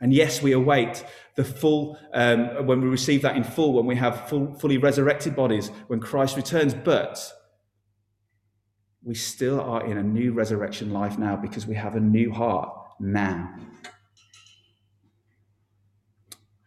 And 0.00 0.12
yes, 0.12 0.42
we 0.42 0.52
await 0.52 1.04
the 1.36 1.44
full, 1.44 1.98
um, 2.12 2.66
when 2.66 2.80
we 2.80 2.88
receive 2.88 3.22
that 3.22 3.36
in 3.36 3.44
full, 3.44 3.72
when 3.74 3.86
we 3.86 3.96
have 3.96 4.28
full, 4.28 4.54
fully 4.58 4.76
resurrected 4.76 5.36
bodies, 5.36 5.68
when 5.86 6.00
Christ 6.00 6.36
returns. 6.36 6.74
But 6.74 7.32
we 9.02 9.14
still 9.14 9.60
are 9.60 9.84
in 9.84 9.98
a 9.98 10.02
new 10.02 10.32
resurrection 10.32 10.92
life 10.92 11.18
now 11.18 11.36
because 11.36 11.66
we 11.66 11.74
have 11.74 11.94
a 11.94 12.00
new 12.00 12.32
heart 12.32 12.74
now. 12.98 13.54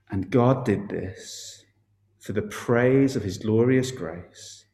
And 0.10 0.30
God 0.30 0.66
did 0.66 0.88
this 0.90 1.55
for 2.26 2.34
the 2.34 2.42
praise 2.42 3.16
of 3.16 3.22
his 3.22 3.38
glorious 3.38 3.92
grace, 3.92 4.66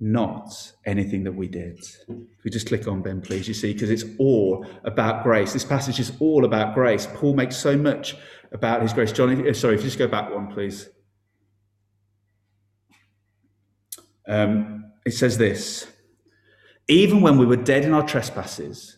not 0.00 0.72
anything 0.86 1.22
that 1.24 1.32
we 1.32 1.46
did. 1.46 1.78
If 2.08 2.44
we 2.44 2.50
just 2.50 2.66
click 2.66 2.88
on 2.88 3.02
Ben, 3.02 3.20
please, 3.20 3.46
you 3.46 3.52
see, 3.52 3.74
because 3.74 3.90
it's 3.90 4.04
all 4.18 4.64
about 4.84 5.22
grace. 5.22 5.52
This 5.52 5.66
passage 5.66 6.00
is 6.00 6.12
all 6.18 6.46
about 6.46 6.72
grace. 6.72 7.06
Paul 7.14 7.34
makes 7.34 7.58
so 7.58 7.76
much 7.76 8.16
about 8.52 8.80
his 8.80 8.94
grace. 8.94 9.12
John, 9.12 9.46
if, 9.46 9.58
sorry, 9.58 9.74
if 9.74 9.80
you 9.80 9.88
just 9.88 9.98
go 9.98 10.08
back 10.08 10.34
one, 10.34 10.50
please. 10.50 10.88
Um, 14.26 14.92
it 15.04 15.12
says 15.12 15.36
this 15.36 15.88
even 16.88 17.20
when 17.20 17.36
we 17.36 17.44
were 17.44 17.56
dead 17.56 17.84
in 17.84 17.92
our 17.92 18.06
trespasses, 18.06 18.96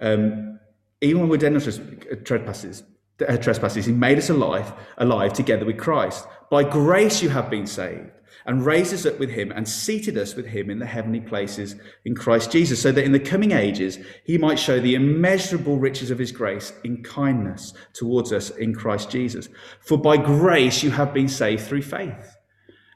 um, 0.00 0.58
even 1.00 1.20
when 1.20 1.28
we 1.28 1.36
were 1.36 1.40
dead 1.40 1.52
in 1.52 1.62
our 1.62 2.16
trespasses, 2.24 2.82
uh, 3.26 3.36
trespasses. 3.36 3.86
He 3.86 3.92
made 3.92 4.18
us 4.18 4.30
alive, 4.30 4.72
alive 4.98 5.32
together 5.32 5.64
with 5.64 5.78
Christ. 5.78 6.26
By 6.50 6.64
grace 6.64 7.22
you 7.22 7.28
have 7.30 7.50
been 7.50 7.66
saved, 7.66 8.10
and 8.44 8.66
raised 8.66 8.92
us 8.92 9.06
up 9.06 9.18
with 9.18 9.30
him, 9.30 9.52
and 9.52 9.68
seated 9.68 10.18
us 10.18 10.34
with 10.34 10.46
him 10.46 10.70
in 10.70 10.78
the 10.78 10.86
heavenly 10.86 11.20
places 11.20 11.76
in 12.04 12.14
Christ 12.14 12.50
Jesus, 12.50 12.82
so 12.82 12.90
that 12.92 13.04
in 13.04 13.12
the 13.12 13.20
coming 13.20 13.52
ages 13.52 13.98
he 14.24 14.38
might 14.38 14.58
show 14.58 14.80
the 14.80 14.94
immeasurable 14.94 15.78
riches 15.78 16.10
of 16.10 16.18
his 16.18 16.32
grace 16.32 16.72
in 16.84 17.02
kindness 17.02 17.74
towards 17.92 18.32
us 18.32 18.50
in 18.50 18.74
Christ 18.74 19.10
Jesus. 19.10 19.48
For 19.80 19.96
by 19.96 20.16
grace 20.16 20.82
you 20.82 20.90
have 20.90 21.14
been 21.14 21.28
saved 21.28 21.62
through 21.62 21.82
faith. 21.82 22.36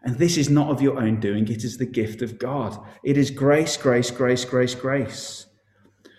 And 0.03 0.19
this 0.19 0.37
is 0.37 0.49
not 0.49 0.71
of 0.71 0.81
your 0.81 0.99
own 0.99 1.19
doing, 1.19 1.49
it 1.49 1.65
is 1.65 1.79
the 1.79 1.87
gift 1.87 2.23
of 2.23 2.39
God. 2.39 2.79
It 3.03 3.17
is 3.17 3.31
grace, 3.31 3.77
grace, 3.77 4.11
grace, 4.11 4.45
grace, 4.45 4.75
grace. 4.75 5.47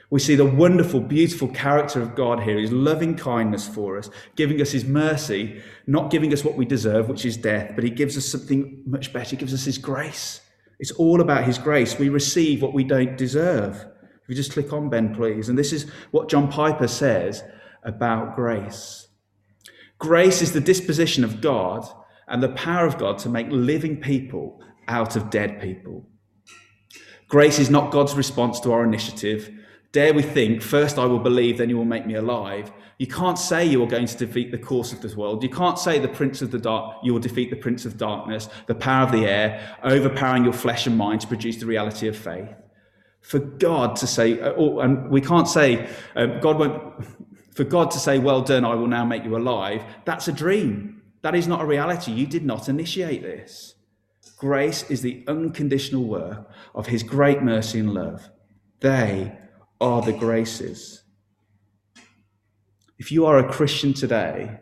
We 0.10 0.20
see 0.22 0.36
the 0.36 0.46
wonderful, 0.46 1.02
beautiful 1.02 1.50
character 1.50 2.02
of 2.02 2.16
God 2.16 2.42
here, 2.42 2.58
his 2.58 2.72
loving 2.72 3.16
kindness 3.16 3.68
for 3.68 3.98
us, 3.98 4.10
giving 4.38 4.62
us 4.62 4.72
his 4.72 4.86
mercy, 4.86 5.62
not 5.86 6.12
giving 6.12 6.32
us 6.32 6.46
what 6.46 6.56
we 6.56 6.66
deserve, 6.66 7.10
which 7.10 7.26
is 7.26 7.36
death, 7.36 7.74
but 7.76 7.84
he 7.84 7.90
gives 7.90 8.18
us 8.18 8.26
something 8.26 8.84
much 8.86 9.12
better. 9.12 9.32
He 9.32 9.36
gives 9.36 9.54
us 9.54 9.66
his 9.66 9.78
grace. 9.78 10.42
It's 10.80 10.92
all 10.92 11.20
about 11.20 11.44
his 11.44 11.58
grace. 11.58 12.00
We 12.00 12.08
receive 12.08 12.62
what 12.62 12.74
we 12.74 12.86
don't 12.86 13.18
deserve. 13.18 13.76
If 13.76 14.30
you 14.30 14.36
just 14.36 14.54
click 14.54 14.72
on 14.72 14.90
Ben, 14.90 15.14
please. 15.14 15.50
And 15.50 15.58
this 15.58 15.74
is 15.74 15.90
what 16.12 16.30
John 16.30 16.50
Piper 16.50 16.88
says 16.88 17.44
about 17.84 18.36
grace. 18.36 19.08
Grace 20.00 20.42
is 20.42 20.54
the 20.54 20.62
disposition 20.62 21.24
of 21.24 21.42
God 21.42 21.86
and 22.28 22.42
the 22.42 22.50
power 22.50 22.86
of 22.86 22.98
God 22.98 23.18
to 23.20 23.30
make 23.30 23.48
living 23.50 24.00
people 24.00 24.62
out 24.88 25.16
of 25.16 25.30
dead 25.30 25.62
people. 25.62 26.08
Grace 27.28 27.60
is 27.60 27.70
not 27.70 27.92
God's 27.92 28.14
response 28.16 28.60
to 28.62 28.72
our 28.72 28.86
initiative 28.86 29.52
Dare 29.98 30.14
we 30.14 30.22
think, 30.22 30.62
first 30.62 31.00
I 31.00 31.06
will 31.06 31.18
believe, 31.18 31.58
then 31.58 31.70
you 31.70 31.78
will 31.78 31.84
make 31.84 32.06
me 32.06 32.14
alive. 32.14 32.72
You 33.00 33.08
can't 33.08 33.40
say 33.40 33.66
you 33.66 33.82
are 33.82 33.88
going 33.88 34.06
to 34.06 34.16
defeat 34.16 34.52
the 34.52 34.58
course 34.60 34.94
of 34.94 35.02
this 35.02 35.16
world. 35.16 35.42
You 35.42 35.50
can't 35.50 35.80
say 35.80 35.98
the 35.98 36.08
prince 36.08 36.44
of 36.44 36.52
the 36.52 36.60
dark, 36.60 36.98
you 37.02 37.14
will 37.14 37.20
defeat 37.20 37.50
the 37.50 37.56
prince 37.56 37.84
of 37.84 37.98
darkness, 37.98 38.48
the 38.68 38.76
power 38.76 39.08
of 39.08 39.12
the 39.12 39.26
air, 39.26 39.76
overpowering 39.82 40.44
your 40.44 40.54
flesh 40.54 40.86
and 40.86 40.96
mind 40.96 41.22
to 41.22 41.28
produce 41.28 41.58
the 41.58 41.66
reality 41.66 42.08
of 42.08 42.16
faith. 42.16 42.48
For 43.22 43.40
God 43.40 43.96
to 43.96 44.06
say, 44.06 44.40
uh, 44.40 44.54
oh, 44.56 44.82
and 44.82 45.10
we 45.10 45.20
can't 45.20 45.48
say, 45.48 45.90
um, 46.16 46.42
God 46.42 46.60
won't, 46.60 47.04
for 47.56 47.64
God 47.64 47.90
to 47.90 47.98
say, 47.98 48.20
well 48.20 48.44
done, 48.44 48.66
I 48.66 48.76
will 48.76 48.86
now 48.86 49.04
make 49.04 49.24
you 49.24 49.36
alive, 49.36 49.84
that's 50.06 50.28
a 50.28 50.32
dream. 50.32 51.02
That 51.24 51.34
is 51.34 51.48
not 51.48 51.62
a 51.62 51.66
reality. 51.66 52.12
You 52.12 52.28
did 52.28 52.46
not 52.46 52.70
initiate 52.70 53.24
this. 53.24 53.74
Grace 54.38 54.84
is 54.92 55.02
the 55.02 55.24
unconditional 55.28 56.04
work 56.04 56.48
of 56.76 56.86
his 56.86 57.02
great 57.02 57.42
mercy 57.42 57.80
and 57.80 57.96
love. 57.96 58.30
They 58.82 59.36
are 59.80 60.02
the 60.02 60.14
graces. 60.14 61.04
If 62.98 63.12
you 63.12 63.26
are 63.26 63.38
a 63.38 63.52
Christian 63.52 63.94
today, 63.94 64.60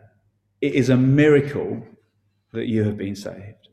it 0.60 0.74
is 0.74 0.90
a 0.90 0.96
miracle 0.96 1.82
that 2.52 2.66
you 2.66 2.84
have 2.84 2.96
been 2.96 3.16
saved. 3.16 3.68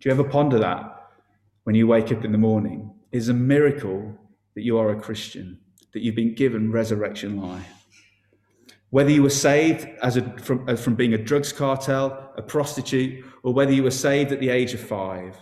Do 0.00 0.08
you 0.08 0.10
ever 0.10 0.24
ponder 0.24 0.58
that 0.58 1.10
when 1.64 1.74
you 1.74 1.86
wake 1.86 2.12
up 2.12 2.24
in 2.24 2.32
the 2.32 2.38
morning? 2.38 2.94
It 3.10 3.18
is 3.18 3.28
a 3.28 3.34
miracle 3.34 4.16
that 4.54 4.62
you 4.62 4.78
are 4.78 4.90
a 4.90 5.00
Christian, 5.00 5.58
that 5.92 6.02
you've 6.02 6.14
been 6.14 6.34
given 6.34 6.72
resurrection 6.72 7.40
life. 7.40 7.66
Whether 8.90 9.10
you 9.10 9.22
were 9.22 9.30
saved 9.30 9.88
as 10.02 10.16
a, 10.16 10.22
from, 10.38 10.76
from 10.76 10.94
being 10.94 11.14
a 11.14 11.18
drugs 11.18 11.52
cartel, 11.52 12.32
a 12.36 12.42
prostitute, 12.42 13.24
or 13.42 13.54
whether 13.54 13.72
you 13.72 13.82
were 13.82 13.90
saved 13.90 14.32
at 14.32 14.40
the 14.40 14.50
age 14.50 14.74
of 14.74 14.80
five, 14.80 15.36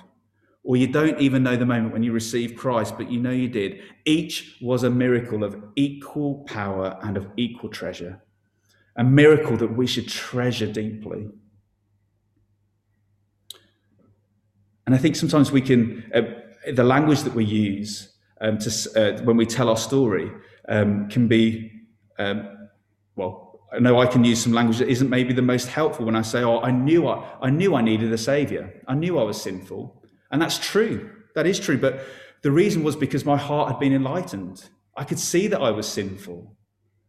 or 0.62 0.76
you 0.76 0.86
don't 0.86 1.18
even 1.20 1.42
know 1.42 1.56
the 1.56 1.64
moment 1.64 1.92
when 1.92 2.02
you 2.02 2.12
received 2.12 2.56
Christ, 2.56 2.94
but 2.98 3.10
you 3.10 3.18
know 3.18 3.30
you 3.30 3.48
did. 3.48 3.80
Each 4.04 4.56
was 4.60 4.82
a 4.82 4.90
miracle 4.90 5.42
of 5.42 5.56
equal 5.74 6.44
power 6.44 6.98
and 7.02 7.16
of 7.16 7.28
equal 7.36 7.70
treasure, 7.70 8.20
a 8.96 9.04
miracle 9.04 9.56
that 9.56 9.74
we 9.74 9.86
should 9.86 10.08
treasure 10.08 10.70
deeply. 10.70 11.28
And 14.86 14.94
I 14.94 14.98
think 14.98 15.16
sometimes 15.16 15.50
we 15.50 15.62
can, 15.62 16.04
uh, 16.14 16.22
the 16.72 16.84
language 16.84 17.22
that 17.22 17.34
we 17.34 17.44
use 17.44 18.14
um, 18.40 18.58
to, 18.58 18.70
uh, 18.96 19.22
when 19.22 19.36
we 19.36 19.46
tell 19.46 19.68
our 19.68 19.76
story 19.76 20.30
um, 20.68 21.08
can 21.08 21.26
be, 21.26 21.70
um, 22.18 22.68
well, 23.16 23.60
I 23.72 23.78
know 23.78 24.00
I 24.00 24.06
can 24.06 24.24
use 24.24 24.42
some 24.42 24.52
language 24.52 24.78
that 24.78 24.88
isn't 24.88 25.08
maybe 25.08 25.32
the 25.32 25.42
most 25.42 25.68
helpful 25.68 26.04
when 26.04 26.16
I 26.16 26.22
say, 26.22 26.42
"Oh, 26.42 26.58
I 26.58 26.72
knew 26.72 27.06
I, 27.06 27.24
I 27.40 27.50
knew 27.50 27.76
I 27.76 27.82
needed 27.82 28.12
a 28.12 28.18
savior. 28.18 28.82
I 28.88 28.94
knew 28.94 29.16
I 29.16 29.22
was 29.22 29.40
sinful, 29.40 29.99
and 30.30 30.40
that's 30.40 30.58
true. 30.58 31.10
That 31.34 31.46
is 31.46 31.58
true. 31.58 31.78
But 31.78 32.04
the 32.42 32.50
reason 32.50 32.82
was 32.82 32.96
because 32.96 33.24
my 33.24 33.36
heart 33.36 33.70
had 33.70 33.80
been 33.80 33.92
enlightened. 33.92 34.68
I 34.96 35.04
could 35.04 35.18
see 35.18 35.46
that 35.48 35.60
I 35.60 35.70
was 35.70 35.86
sinful. 35.86 36.56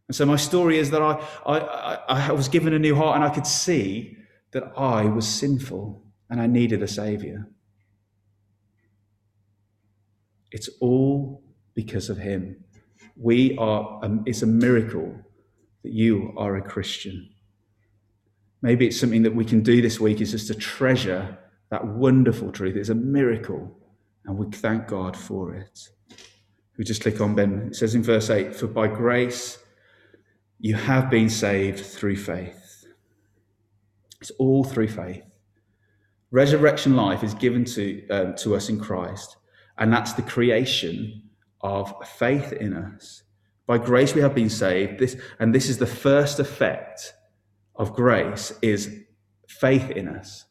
And 0.08 0.16
so 0.16 0.26
my 0.26 0.36
story 0.36 0.78
is 0.78 0.90
that 0.90 1.00
I, 1.02 1.24
I, 1.46 1.58
I, 1.58 2.28
I 2.28 2.32
was 2.32 2.48
given 2.48 2.74
a 2.74 2.78
new 2.78 2.94
heart 2.94 3.16
and 3.16 3.24
I 3.24 3.30
could 3.30 3.46
see 3.46 4.16
that 4.52 4.64
I 4.76 5.04
was 5.04 5.26
sinful 5.26 6.02
and 6.28 6.40
I 6.40 6.46
needed 6.46 6.82
a 6.82 6.88
savior. 6.88 7.48
It's 10.50 10.68
all 10.80 11.42
because 11.74 12.10
of 12.10 12.18
him. 12.18 12.64
We 13.16 13.56
are, 13.56 14.00
um, 14.02 14.22
it's 14.26 14.42
a 14.42 14.46
miracle 14.46 15.18
that 15.82 15.92
you 15.92 16.34
are 16.36 16.56
a 16.56 16.62
Christian. 16.62 17.30
Maybe 18.60 18.86
it's 18.86 19.00
something 19.00 19.22
that 19.22 19.34
we 19.34 19.44
can 19.44 19.62
do 19.62 19.80
this 19.80 19.98
week 19.98 20.20
is 20.20 20.32
just 20.32 20.48
to 20.48 20.54
treasure 20.54 21.38
that 21.72 21.86
wonderful 21.86 22.52
truth. 22.52 22.76
It's 22.76 22.90
a 22.90 22.94
miracle, 22.94 23.74
and 24.26 24.36
we 24.36 24.46
thank 24.54 24.88
God 24.88 25.16
for 25.16 25.54
it. 25.54 25.88
We 26.76 26.84
just 26.84 27.00
click 27.00 27.18
on 27.22 27.34
Ben. 27.34 27.68
It 27.68 27.76
says 27.76 27.94
in 27.94 28.02
verse 28.02 28.28
8, 28.28 28.54
For 28.54 28.66
by 28.66 28.88
grace 28.88 29.58
you 30.60 30.74
have 30.74 31.08
been 31.08 31.30
saved 31.30 31.80
through 31.80 32.16
faith. 32.16 32.84
It's 34.20 34.30
all 34.32 34.64
through 34.64 34.88
faith. 34.88 35.24
Resurrection 36.30 36.94
life 36.94 37.24
is 37.24 37.32
given 37.32 37.64
to, 37.64 38.06
um, 38.08 38.34
to 38.36 38.54
us 38.54 38.68
in 38.68 38.78
Christ, 38.78 39.38
and 39.78 39.90
that's 39.90 40.12
the 40.12 40.22
creation 40.22 41.22
of 41.62 41.94
faith 42.06 42.52
in 42.52 42.74
us. 42.74 43.22
By 43.66 43.78
grace 43.78 44.14
we 44.14 44.20
have 44.20 44.34
been 44.34 44.50
saved. 44.50 44.98
This, 44.98 45.16
and 45.38 45.54
this 45.54 45.70
is 45.70 45.78
the 45.78 45.86
first 45.86 46.38
effect 46.38 47.14
of 47.76 47.94
grace 47.94 48.52
is 48.60 49.04
faith 49.48 49.88
in 49.88 50.06
us. 50.06 50.44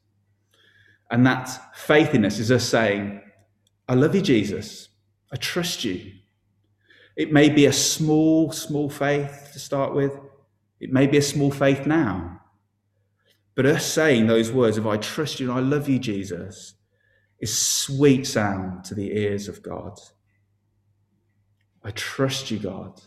And 1.12 1.26
that 1.26 1.76
faith 1.76 2.16
in 2.16 2.26
us 2.26 2.40
is 2.40 2.52
us 2.52 2.64
saying, 2.64 3.22
I 3.88 3.96
love 3.96 4.16
you, 4.16 4.22
Jesus. 4.22 4.88
I 5.32 5.36
trust 5.36 5.84
you. 5.84 6.14
It 7.18 7.34
may 7.34 7.50
be 7.50 7.66
a 7.66 7.74
small, 7.74 8.54
small 8.54 8.90
faith 8.90 9.50
to 9.52 9.60
start 9.60 9.94
with. 9.94 10.18
It 10.80 10.92
may 10.92 11.08
be 11.08 11.18
a 11.18 11.22
small 11.22 11.52
faith 11.52 11.86
now. 11.86 12.42
But 13.56 13.66
us 13.66 13.86
saying 13.86 14.28
those 14.28 14.52
words 14.52 14.78
of 14.78 14.88
I 14.88 14.96
trust 14.96 15.42
you 15.42 15.50
and 15.50 15.60
I 15.60 15.62
love 15.62 15.90
you, 15.90 16.00
Jesus, 16.00 16.76
is 17.40 17.56
sweet 17.56 18.26
sound 18.26 18.86
to 18.86 18.96
the 18.96 19.12
ears 19.12 19.50
of 19.50 19.62
God. 19.62 20.00
I 21.84 21.92
trust 21.92 22.50
you, 22.52 22.60
God. 22.60 23.02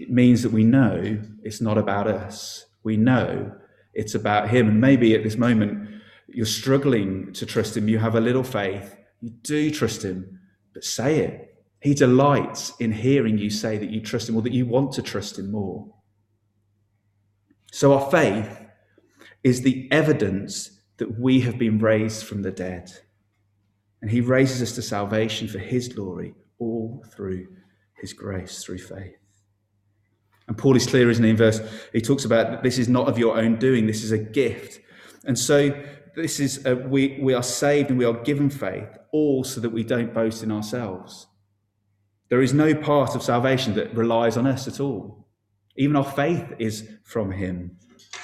It 0.00 0.10
means 0.10 0.42
that 0.42 0.50
we 0.50 0.64
know 0.64 1.22
it's 1.44 1.60
not 1.60 1.78
about 1.78 2.08
us. 2.08 2.66
We 2.82 2.96
know 2.96 3.52
it's 3.92 4.16
about 4.16 4.48
Him. 4.50 4.68
And 4.68 4.80
maybe 4.80 5.14
at 5.14 5.22
this 5.22 5.36
moment, 5.36 5.88
you're 6.28 6.46
struggling 6.46 7.32
to 7.34 7.46
trust 7.46 7.76
Him. 7.76 7.88
You 7.88 7.98
have 7.98 8.14
a 8.14 8.20
little 8.20 8.44
faith. 8.44 8.96
You 9.20 9.30
do 9.42 9.70
trust 9.70 10.04
Him, 10.04 10.38
but 10.72 10.84
say 10.84 11.20
it. 11.20 11.64
He 11.80 11.94
delights 11.94 12.72
in 12.80 12.92
hearing 12.92 13.38
you 13.38 13.50
say 13.50 13.76
that 13.78 13.90
you 13.90 14.00
trust 14.00 14.28
Him 14.28 14.36
or 14.36 14.42
that 14.42 14.52
you 14.52 14.66
want 14.66 14.92
to 14.92 15.02
trust 15.02 15.38
Him 15.38 15.50
more. 15.52 15.86
So 17.72 17.92
our 17.92 18.10
faith 18.10 18.62
is 19.42 19.62
the 19.62 19.88
evidence 19.90 20.80
that 20.96 21.18
we 21.18 21.40
have 21.40 21.58
been 21.58 21.78
raised 21.78 22.24
from 22.24 22.42
the 22.42 22.50
dead. 22.50 22.90
And 24.00 24.10
He 24.10 24.20
raises 24.20 24.62
us 24.62 24.74
to 24.76 24.82
salvation 24.82 25.48
for 25.48 25.58
His 25.58 25.88
glory, 25.88 26.34
all 26.58 27.04
through 27.14 27.48
His 28.00 28.12
grace, 28.12 28.62
through 28.64 28.78
faith. 28.78 29.16
And 30.46 30.58
Paul 30.58 30.76
is 30.76 30.86
clear, 30.86 31.10
isn't 31.10 31.24
he, 31.24 31.30
in 31.30 31.36
verse? 31.36 31.60
He 31.92 32.00
talks 32.00 32.24
about 32.24 32.50
that 32.50 32.62
this 32.62 32.78
is 32.78 32.88
not 32.88 33.08
of 33.08 33.18
your 33.18 33.38
own 33.38 33.56
doing, 33.56 33.86
this 33.86 34.04
is 34.04 34.12
a 34.12 34.18
gift. 34.18 34.80
And 35.24 35.38
so 35.38 35.70
this 36.16 36.40
is 36.40 36.64
we, 36.64 37.18
we 37.20 37.34
are 37.34 37.42
saved 37.42 37.90
and 37.90 37.98
we 37.98 38.04
are 38.04 38.12
given 38.12 38.50
faith, 38.50 38.96
all 39.12 39.44
so 39.44 39.60
that 39.60 39.70
we 39.70 39.84
don't 39.84 40.14
boast 40.14 40.42
in 40.42 40.52
ourselves. 40.52 41.26
There 42.28 42.42
is 42.42 42.54
no 42.54 42.74
part 42.74 43.14
of 43.14 43.22
salvation 43.22 43.74
that 43.74 43.94
relies 43.94 44.36
on 44.36 44.46
us 44.46 44.66
at 44.66 44.80
all. 44.80 45.28
Even 45.76 45.96
our 45.96 46.04
faith 46.04 46.52
is 46.58 46.88
from 47.04 47.32
Him. 47.32 47.76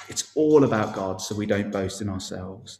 It's 0.09 0.31
all 0.35 0.63
about 0.63 0.95
God, 0.95 1.21
so 1.21 1.35
we 1.35 1.45
don't 1.45 1.71
boast 1.71 2.01
in 2.01 2.09
ourselves. 2.09 2.79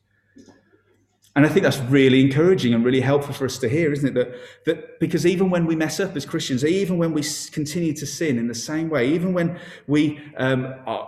And 1.36 1.46
I 1.46 1.50
think 1.50 1.64
that's 1.64 1.78
really 1.78 2.20
encouraging 2.20 2.74
and 2.74 2.84
really 2.84 3.00
helpful 3.00 3.34
for 3.34 3.46
us 3.46 3.58
to 3.60 3.70
hear, 3.70 3.94
isn't 3.94 4.10
it? 4.10 4.14
That, 4.14 4.36
that 4.66 5.00
because 5.00 5.26
even 5.26 5.50
when 5.50 5.66
we 5.66 5.78
mess 5.78 6.00
up 6.00 6.16
as 6.18 6.26
Christians, 6.26 6.66
even 6.66 6.98
when 6.98 7.14
we 7.14 7.24
continue 7.52 7.94
to 7.94 8.06
sin 8.06 8.38
in 8.38 8.48
the 8.48 8.56
same 8.56 8.90
way, 8.90 9.08
even 9.10 9.32
when 9.32 9.58
we 9.88 10.20
um, 10.36 10.74
are, 10.86 11.08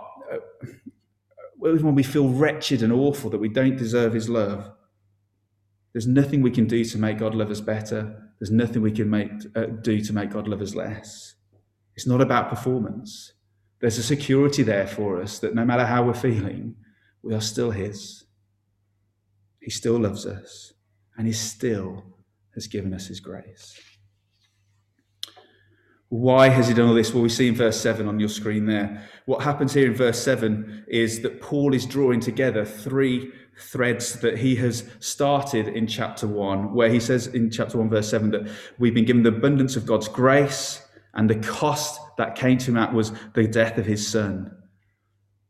when 1.64 1.94
we 1.94 2.02
feel 2.02 2.28
wretched 2.28 2.82
and 2.82 2.92
awful 2.92 3.30
that 3.30 3.38
we 3.38 3.48
don't 3.48 3.76
deserve 3.76 4.12
His 4.12 4.28
love, 4.28 4.70
there's 5.92 6.06
nothing 6.06 6.42
we 6.42 6.50
can 6.50 6.66
do 6.66 6.84
to 6.84 6.98
make 6.98 7.18
God 7.18 7.34
love 7.34 7.50
us 7.50 7.60
better. 7.60 8.20
There's 8.38 8.50
nothing 8.50 8.82
we 8.82 8.92
can 8.92 9.08
make, 9.08 9.30
uh, 9.54 9.66
do 9.80 10.00
to 10.00 10.12
make 10.12 10.30
God 10.30 10.48
love 10.48 10.60
us 10.60 10.74
less. 10.74 11.36
It's 11.94 12.06
not 12.06 12.20
about 12.20 12.50
performance. 12.50 13.32
There's 13.80 13.98
a 13.98 14.02
security 14.02 14.62
there 14.62 14.86
for 14.86 15.22
us 15.22 15.38
that 15.38 15.54
no 15.54 15.64
matter 15.64 15.86
how 15.86 16.02
we're 16.02 16.14
feeling, 16.14 16.76
we 17.22 17.34
are 17.34 17.40
still 17.40 17.70
His. 17.70 18.24
He 19.60 19.70
still 19.70 19.98
loves 19.98 20.26
us, 20.26 20.74
and 21.16 21.26
He 21.26 21.32
still 21.32 22.04
has 22.54 22.66
given 22.66 22.92
us 22.92 23.06
His 23.06 23.20
grace. 23.20 23.80
Why 26.14 26.48
has 26.48 26.68
he 26.68 26.74
done 26.74 26.86
all 26.86 26.94
this? 26.94 27.12
Well, 27.12 27.24
we 27.24 27.28
see 27.28 27.48
in 27.48 27.56
verse 27.56 27.80
7 27.80 28.06
on 28.06 28.20
your 28.20 28.28
screen 28.28 28.66
there. 28.66 29.02
What 29.26 29.42
happens 29.42 29.74
here 29.74 29.88
in 29.88 29.96
verse 29.96 30.22
7 30.22 30.84
is 30.86 31.22
that 31.22 31.40
Paul 31.40 31.74
is 31.74 31.86
drawing 31.86 32.20
together 32.20 32.64
three 32.64 33.32
threads 33.58 34.20
that 34.20 34.38
he 34.38 34.54
has 34.54 34.88
started 35.00 35.66
in 35.66 35.88
chapter 35.88 36.28
1, 36.28 36.72
where 36.72 36.88
he 36.88 37.00
says 37.00 37.26
in 37.26 37.50
chapter 37.50 37.78
1, 37.78 37.90
verse 37.90 38.08
7, 38.08 38.30
that 38.30 38.48
we've 38.78 38.94
been 38.94 39.04
given 39.04 39.24
the 39.24 39.30
abundance 39.30 39.74
of 39.74 39.86
God's 39.86 40.06
grace, 40.06 40.86
and 41.14 41.28
the 41.28 41.40
cost 41.40 42.00
that 42.16 42.36
came 42.36 42.58
to 42.58 42.70
him 42.70 42.76
at 42.76 42.94
was 42.94 43.10
the 43.34 43.48
death 43.48 43.76
of 43.76 43.84
his 43.84 44.06
son. 44.06 44.56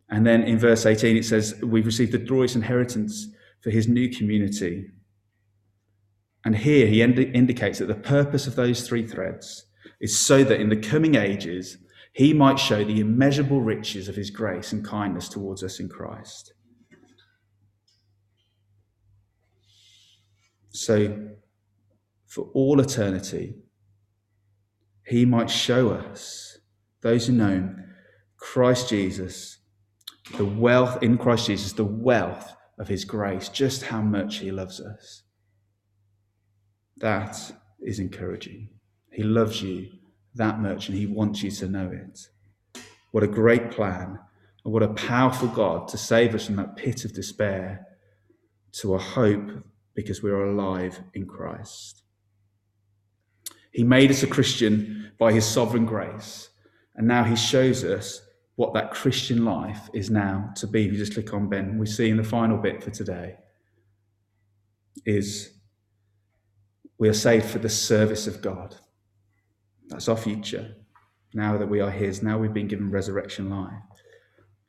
And 0.08 0.26
then 0.26 0.44
in 0.44 0.58
verse 0.58 0.86
18, 0.86 1.14
it 1.14 1.26
says, 1.26 1.60
We've 1.62 1.84
received 1.84 2.12
the 2.12 2.18
glorious 2.18 2.56
inheritance 2.56 3.28
for 3.60 3.68
his 3.68 3.86
new 3.86 4.08
community. 4.08 4.86
And 6.42 6.56
here 6.56 6.86
he 6.86 7.02
ind- 7.02 7.18
indicates 7.18 7.80
that 7.80 7.88
the 7.88 7.94
purpose 7.94 8.46
of 8.46 8.56
those 8.56 8.88
three 8.88 9.06
threads 9.06 9.66
is 10.00 10.18
so 10.18 10.44
that 10.44 10.60
in 10.60 10.68
the 10.68 10.76
coming 10.76 11.14
ages, 11.14 11.78
he 12.12 12.32
might 12.32 12.58
show 12.58 12.84
the 12.84 13.00
immeasurable 13.00 13.60
riches 13.60 14.08
of 14.08 14.14
his 14.14 14.30
grace 14.30 14.72
and 14.72 14.84
kindness 14.84 15.28
towards 15.28 15.62
us 15.62 15.80
in 15.80 15.88
Christ. 15.88 16.52
So, 20.70 21.28
for 22.26 22.48
all 22.52 22.80
eternity, 22.80 23.54
he 25.06 25.24
might 25.24 25.50
show 25.50 25.90
us, 25.90 26.58
those 27.00 27.26
who 27.26 27.32
know 27.32 27.50
him, 27.50 27.84
Christ 28.36 28.88
Jesus, 28.88 29.58
the 30.36 30.44
wealth 30.44 31.02
in 31.02 31.18
Christ 31.18 31.46
Jesus, 31.46 31.72
the 31.72 31.84
wealth 31.84 32.54
of 32.78 32.88
his 32.88 33.04
grace, 33.04 33.48
just 33.48 33.84
how 33.84 34.00
much 34.00 34.38
he 34.38 34.50
loves 34.50 34.80
us. 34.80 35.22
That 36.96 37.38
is 37.80 37.98
encouraging. 37.98 38.73
He 39.14 39.22
loves 39.22 39.62
you 39.62 39.88
that 40.34 40.60
much 40.60 40.88
and 40.88 40.98
he 40.98 41.06
wants 41.06 41.42
you 41.42 41.50
to 41.52 41.68
know 41.68 41.90
it. 41.92 42.28
What 43.12 43.22
a 43.22 43.28
great 43.28 43.70
plan 43.70 44.18
and 44.64 44.72
what 44.72 44.82
a 44.82 44.88
powerful 44.88 45.48
God 45.48 45.86
to 45.88 45.96
save 45.96 46.34
us 46.34 46.46
from 46.46 46.56
that 46.56 46.76
pit 46.76 47.04
of 47.04 47.14
despair 47.14 47.86
to 48.72 48.94
a 48.94 48.98
hope 48.98 49.64
because 49.94 50.22
we 50.22 50.30
are 50.30 50.46
alive 50.46 51.00
in 51.14 51.26
Christ. 51.26 52.02
He 53.70 53.84
made 53.84 54.10
us 54.10 54.24
a 54.24 54.26
Christian 54.26 55.12
by 55.18 55.32
his 55.32 55.46
sovereign 55.46 55.86
grace, 55.86 56.50
and 56.96 57.06
now 57.06 57.22
he 57.24 57.36
shows 57.36 57.84
us 57.84 58.20
what 58.56 58.74
that 58.74 58.90
Christian 58.90 59.44
life 59.44 59.90
is 59.92 60.10
now 60.10 60.50
to 60.56 60.66
be. 60.66 60.86
If 60.86 60.92
you 60.92 60.98
just 60.98 61.14
click 61.14 61.32
on 61.32 61.48
Ben, 61.48 61.78
we 61.78 61.86
see 61.86 62.08
in 62.08 62.16
the 62.16 62.24
final 62.24 62.56
bit 62.56 62.82
for 62.82 62.90
today 62.90 63.36
is 65.04 65.52
we 66.98 67.08
are 67.08 67.14
saved 67.14 67.46
for 67.46 67.58
the 67.58 67.68
service 67.68 68.26
of 68.26 68.40
God. 68.40 68.76
That's 69.88 70.08
our 70.08 70.16
future. 70.16 70.74
Now 71.34 71.58
that 71.58 71.68
we 71.68 71.80
are 71.80 71.90
His, 71.90 72.22
now 72.22 72.38
we've 72.38 72.54
been 72.54 72.68
given 72.68 72.90
resurrection 72.90 73.50
life. 73.50 73.72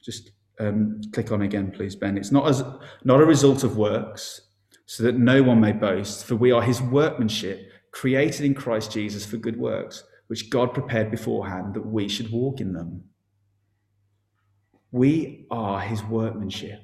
Just 0.04 0.32
um, 0.60 1.02
click 1.14 1.32
on 1.32 1.44
again, 1.44 1.72
please, 1.72 1.96
Ben. 1.96 2.18
It's 2.18 2.32
not 2.32 2.48
as 2.48 2.64
not 3.04 3.22
a 3.22 3.26
result 3.26 3.64
of 3.64 3.78
works, 3.78 4.42
so 4.86 5.04
that 5.04 5.18
no 5.18 5.44
one 5.44 5.60
may 5.60 5.72
boast. 5.72 6.26
For 6.26 6.36
we 6.36 6.52
are 6.52 6.62
His 6.62 6.82
workmanship, 6.82 7.70
created 7.92 8.46
in 8.46 8.54
Christ 8.54 8.92
Jesus 8.92 9.26
for 9.26 9.38
good 9.38 9.58
works, 9.58 10.04
which 10.28 10.50
God 10.50 10.74
prepared 10.74 11.12
beforehand 11.12 11.76
that 11.76 11.86
we 11.86 12.08
should 12.08 12.32
walk 12.32 12.62
in 12.62 12.74
them. 12.74 13.04
We 14.92 15.46
are 15.52 15.80
His 15.80 16.04
workmanship. 16.04 16.82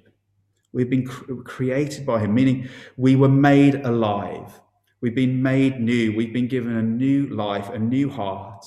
We've 0.74 0.90
been 0.90 1.06
created 1.08 2.06
by 2.06 2.20
Him, 2.20 2.34
meaning 2.34 2.70
we 2.98 3.16
were 3.16 3.30
made 3.30 3.76
alive 3.86 4.61
We've 5.02 5.16
been 5.16 5.42
made 5.42 5.80
new. 5.80 6.16
We've 6.16 6.34
been 6.34 6.48
given 6.48 6.76
a 6.76 6.82
new 6.82 7.28
life, 7.28 7.70
a 7.70 7.80
new 7.80 8.10
heart. 8.10 8.66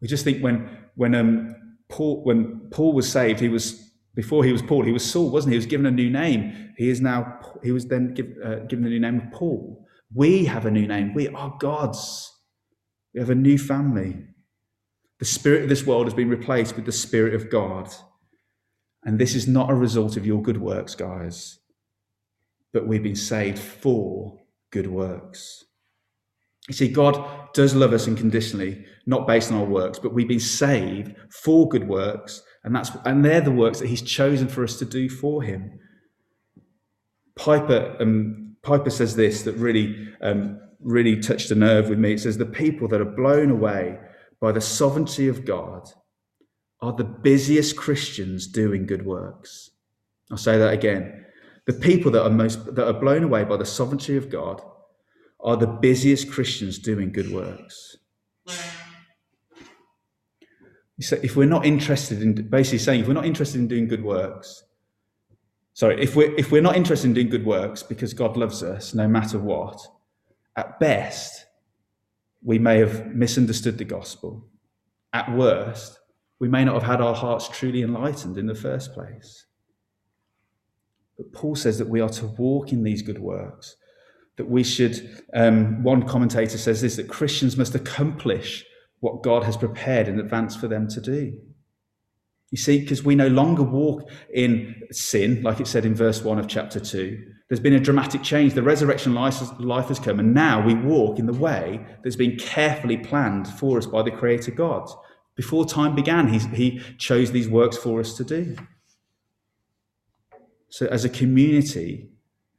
We 0.00 0.08
just 0.08 0.24
think 0.24 0.42
when 0.42 0.78
when 0.94 1.14
um, 1.14 1.54
Paul 1.88 2.24
when 2.24 2.68
Paul 2.70 2.92
was 2.92 3.10
saved, 3.10 3.40
he 3.40 3.48
was 3.48 3.90
before 4.14 4.44
he 4.44 4.52
was 4.52 4.62
Paul, 4.62 4.84
he 4.84 4.92
was 4.92 5.08
Saul, 5.08 5.30
wasn't 5.30 5.52
he? 5.52 5.54
He 5.56 5.58
was 5.58 5.66
given 5.66 5.86
a 5.86 5.90
new 5.90 6.10
name. 6.10 6.72
He 6.76 6.88
is 6.88 7.00
now 7.00 7.38
he 7.62 7.72
was 7.72 7.86
then 7.86 8.14
give, 8.14 8.34
uh, 8.42 8.60
given 8.60 8.84
the 8.84 8.90
new 8.90 9.00
name 9.00 9.20
of 9.20 9.30
Paul. 9.32 9.86
We 10.14 10.46
have 10.46 10.66
a 10.66 10.70
new 10.70 10.86
name. 10.86 11.14
We 11.14 11.28
are 11.28 11.54
God's. 11.58 12.32
We 13.12 13.20
have 13.20 13.30
a 13.30 13.34
new 13.34 13.58
family. 13.58 14.24
The 15.18 15.24
spirit 15.26 15.64
of 15.64 15.68
this 15.68 15.84
world 15.84 16.06
has 16.06 16.14
been 16.14 16.30
replaced 16.30 16.76
with 16.76 16.86
the 16.86 16.92
spirit 16.92 17.34
of 17.34 17.50
God. 17.50 17.92
And 19.04 19.18
this 19.18 19.34
is 19.34 19.46
not 19.46 19.70
a 19.70 19.74
result 19.74 20.16
of 20.16 20.26
your 20.26 20.42
good 20.42 20.60
works, 20.60 20.94
guys, 20.94 21.58
but 22.72 22.86
we've 22.86 23.02
been 23.02 23.16
saved 23.16 23.58
for 23.58 24.39
good 24.70 24.86
works. 24.86 25.64
You 26.68 26.74
see, 26.74 26.88
God 26.88 27.52
does 27.52 27.74
love 27.74 27.92
us 27.92 28.06
unconditionally, 28.06 28.84
not 29.06 29.26
based 29.26 29.50
on 29.50 29.58
our 29.58 29.64
works, 29.64 29.98
but 29.98 30.14
we've 30.14 30.28
been 30.28 30.38
saved 30.38 31.14
for 31.30 31.68
good 31.68 31.88
works, 31.88 32.42
and 32.64 32.74
that's 32.74 32.90
and 33.04 33.24
they're 33.24 33.40
the 33.40 33.50
works 33.50 33.80
that 33.80 33.88
He's 33.88 34.02
chosen 34.02 34.46
for 34.46 34.62
us 34.62 34.78
to 34.78 34.84
do 34.84 35.08
for 35.08 35.42
Him. 35.42 35.78
Piper 37.34 37.96
um, 37.98 38.56
Piper 38.62 38.90
says 38.90 39.16
this 39.16 39.42
that 39.42 39.54
really 39.54 40.08
um, 40.20 40.60
really 40.80 41.20
touched 41.20 41.50
a 41.50 41.54
nerve 41.54 41.88
with 41.88 41.98
me. 41.98 42.12
It 42.12 42.20
says 42.20 42.38
the 42.38 42.46
people 42.46 42.88
that 42.88 43.00
are 43.00 43.04
blown 43.04 43.50
away 43.50 43.98
by 44.40 44.52
the 44.52 44.60
sovereignty 44.60 45.28
of 45.28 45.44
God 45.44 45.88
are 46.80 46.92
the 46.92 47.04
busiest 47.04 47.76
Christians 47.76 48.46
doing 48.46 48.86
good 48.86 49.04
works. 49.04 49.70
I'll 50.30 50.38
say 50.38 50.58
that 50.58 50.72
again. 50.72 51.26
The 51.66 51.72
people 51.74 52.10
that 52.12 52.24
are 52.24 52.30
most 52.30 52.74
that 52.74 52.86
are 52.86 52.98
blown 52.98 53.24
away 53.24 53.44
by 53.44 53.56
the 53.56 53.66
sovereignty 53.66 54.16
of 54.16 54.30
God 54.30 54.62
are 55.40 55.56
the 55.56 55.66
busiest 55.66 56.30
Christians 56.30 56.78
doing 56.78 57.12
good 57.12 57.30
works. 57.30 57.96
If 60.98 61.36
we're 61.36 61.46
not 61.46 61.64
interested 61.64 62.20
in 62.20 62.34
basically 62.48 62.78
saying 62.78 63.00
if 63.00 63.08
we're 63.08 63.14
not 63.14 63.24
interested 63.24 63.58
in 63.58 63.68
doing 63.68 63.88
good 63.88 64.04
works, 64.04 64.64
sorry, 65.72 66.02
if 66.02 66.14
we're 66.14 66.34
if 66.36 66.50
we're 66.50 66.60
not 66.60 66.76
interested 66.76 67.08
in 67.08 67.14
doing 67.14 67.30
good 67.30 67.46
works 67.46 67.82
because 67.82 68.12
God 68.12 68.36
loves 68.36 68.62
us 68.62 68.94
no 68.94 69.08
matter 69.08 69.38
what, 69.38 69.80
at 70.56 70.78
best, 70.78 71.46
we 72.42 72.58
may 72.58 72.78
have 72.78 73.06
misunderstood 73.14 73.78
the 73.78 73.84
gospel. 73.84 74.46
At 75.12 75.34
worst, 75.34 76.00
we 76.38 76.48
may 76.48 76.64
not 76.64 76.74
have 76.74 76.90
had 76.90 77.00
our 77.00 77.14
hearts 77.14 77.48
truly 77.48 77.82
enlightened 77.82 78.36
in 78.38 78.46
the 78.46 78.54
first 78.54 78.92
place. 78.92 79.46
But 81.20 81.34
Paul 81.34 81.54
says 81.54 81.76
that 81.76 81.88
we 81.90 82.00
are 82.00 82.08
to 82.08 82.26
walk 82.26 82.72
in 82.72 82.82
these 82.82 83.02
good 83.02 83.18
works, 83.18 83.76
that 84.38 84.48
we 84.48 84.64
should, 84.64 85.22
um, 85.34 85.82
one 85.82 86.08
commentator 86.08 86.56
says 86.56 86.80
this, 86.80 86.96
that 86.96 87.10
Christians 87.10 87.58
must 87.58 87.74
accomplish 87.74 88.64
what 89.00 89.22
God 89.22 89.44
has 89.44 89.54
prepared 89.58 90.08
in 90.08 90.18
advance 90.18 90.56
for 90.56 90.66
them 90.66 90.88
to 90.88 91.00
do. 91.00 91.38
You 92.50 92.56
see, 92.56 92.80
because 92.80 93.04
we 93.04 93.16
no 93.16 93.28
longer 93.28 93.62
walk 93.62 94.10
in 94.32 94.82
sin, 94.92 95.42
like 95.42 95.60
it 95.60 95.66
said 95.66 95.84
in 95.84 95.94
verse 95.94 96.22
1 96.22 96.38
of 96.38 96.48
chapter 96.48 96.80
2. 96.80 97.22
There's 97.50 97.60
been 97.60 97.74
a 97.74 97.80
dramatic 97.80 98.22
change. 98.22 98.54
The 98.54 98.62
resurrection 98.62 99.12
life 99.12 99.88
has 99.88 99.98
come, 99.98 100.20
and 100.20 100.32
now 100.32 100.64
we 100.64 100.72
walk 100.72 101.18
in 101.18 101.26
the 101.26 101.34
way 101.34 101.84
that's 102.02 102.16
been 102.16 102.38
carefully 102.38 102.96
planned 102.96 103.46
for 103.46 103.76
us 103.76 103.84
by 103.84 104.02
the 104.02 104.10
Creator 104.10 104.52
God. 104.52 104.88
Before 105.36 105.66
time 105.66 105.94
began, 105.94 106.28
he, 106.28 106.38
he 106.38 106.78
chose 106.96 107.30
these 107.30 107.48
works 107.48 107.76
for 107.76 108.00
us 108.00 108.16
to 108.16 108.24
do. 108.24 108.56
So, 110.70 110.86
as 110.86 111.04
a 111.04 111.08
community, 111.08 112.08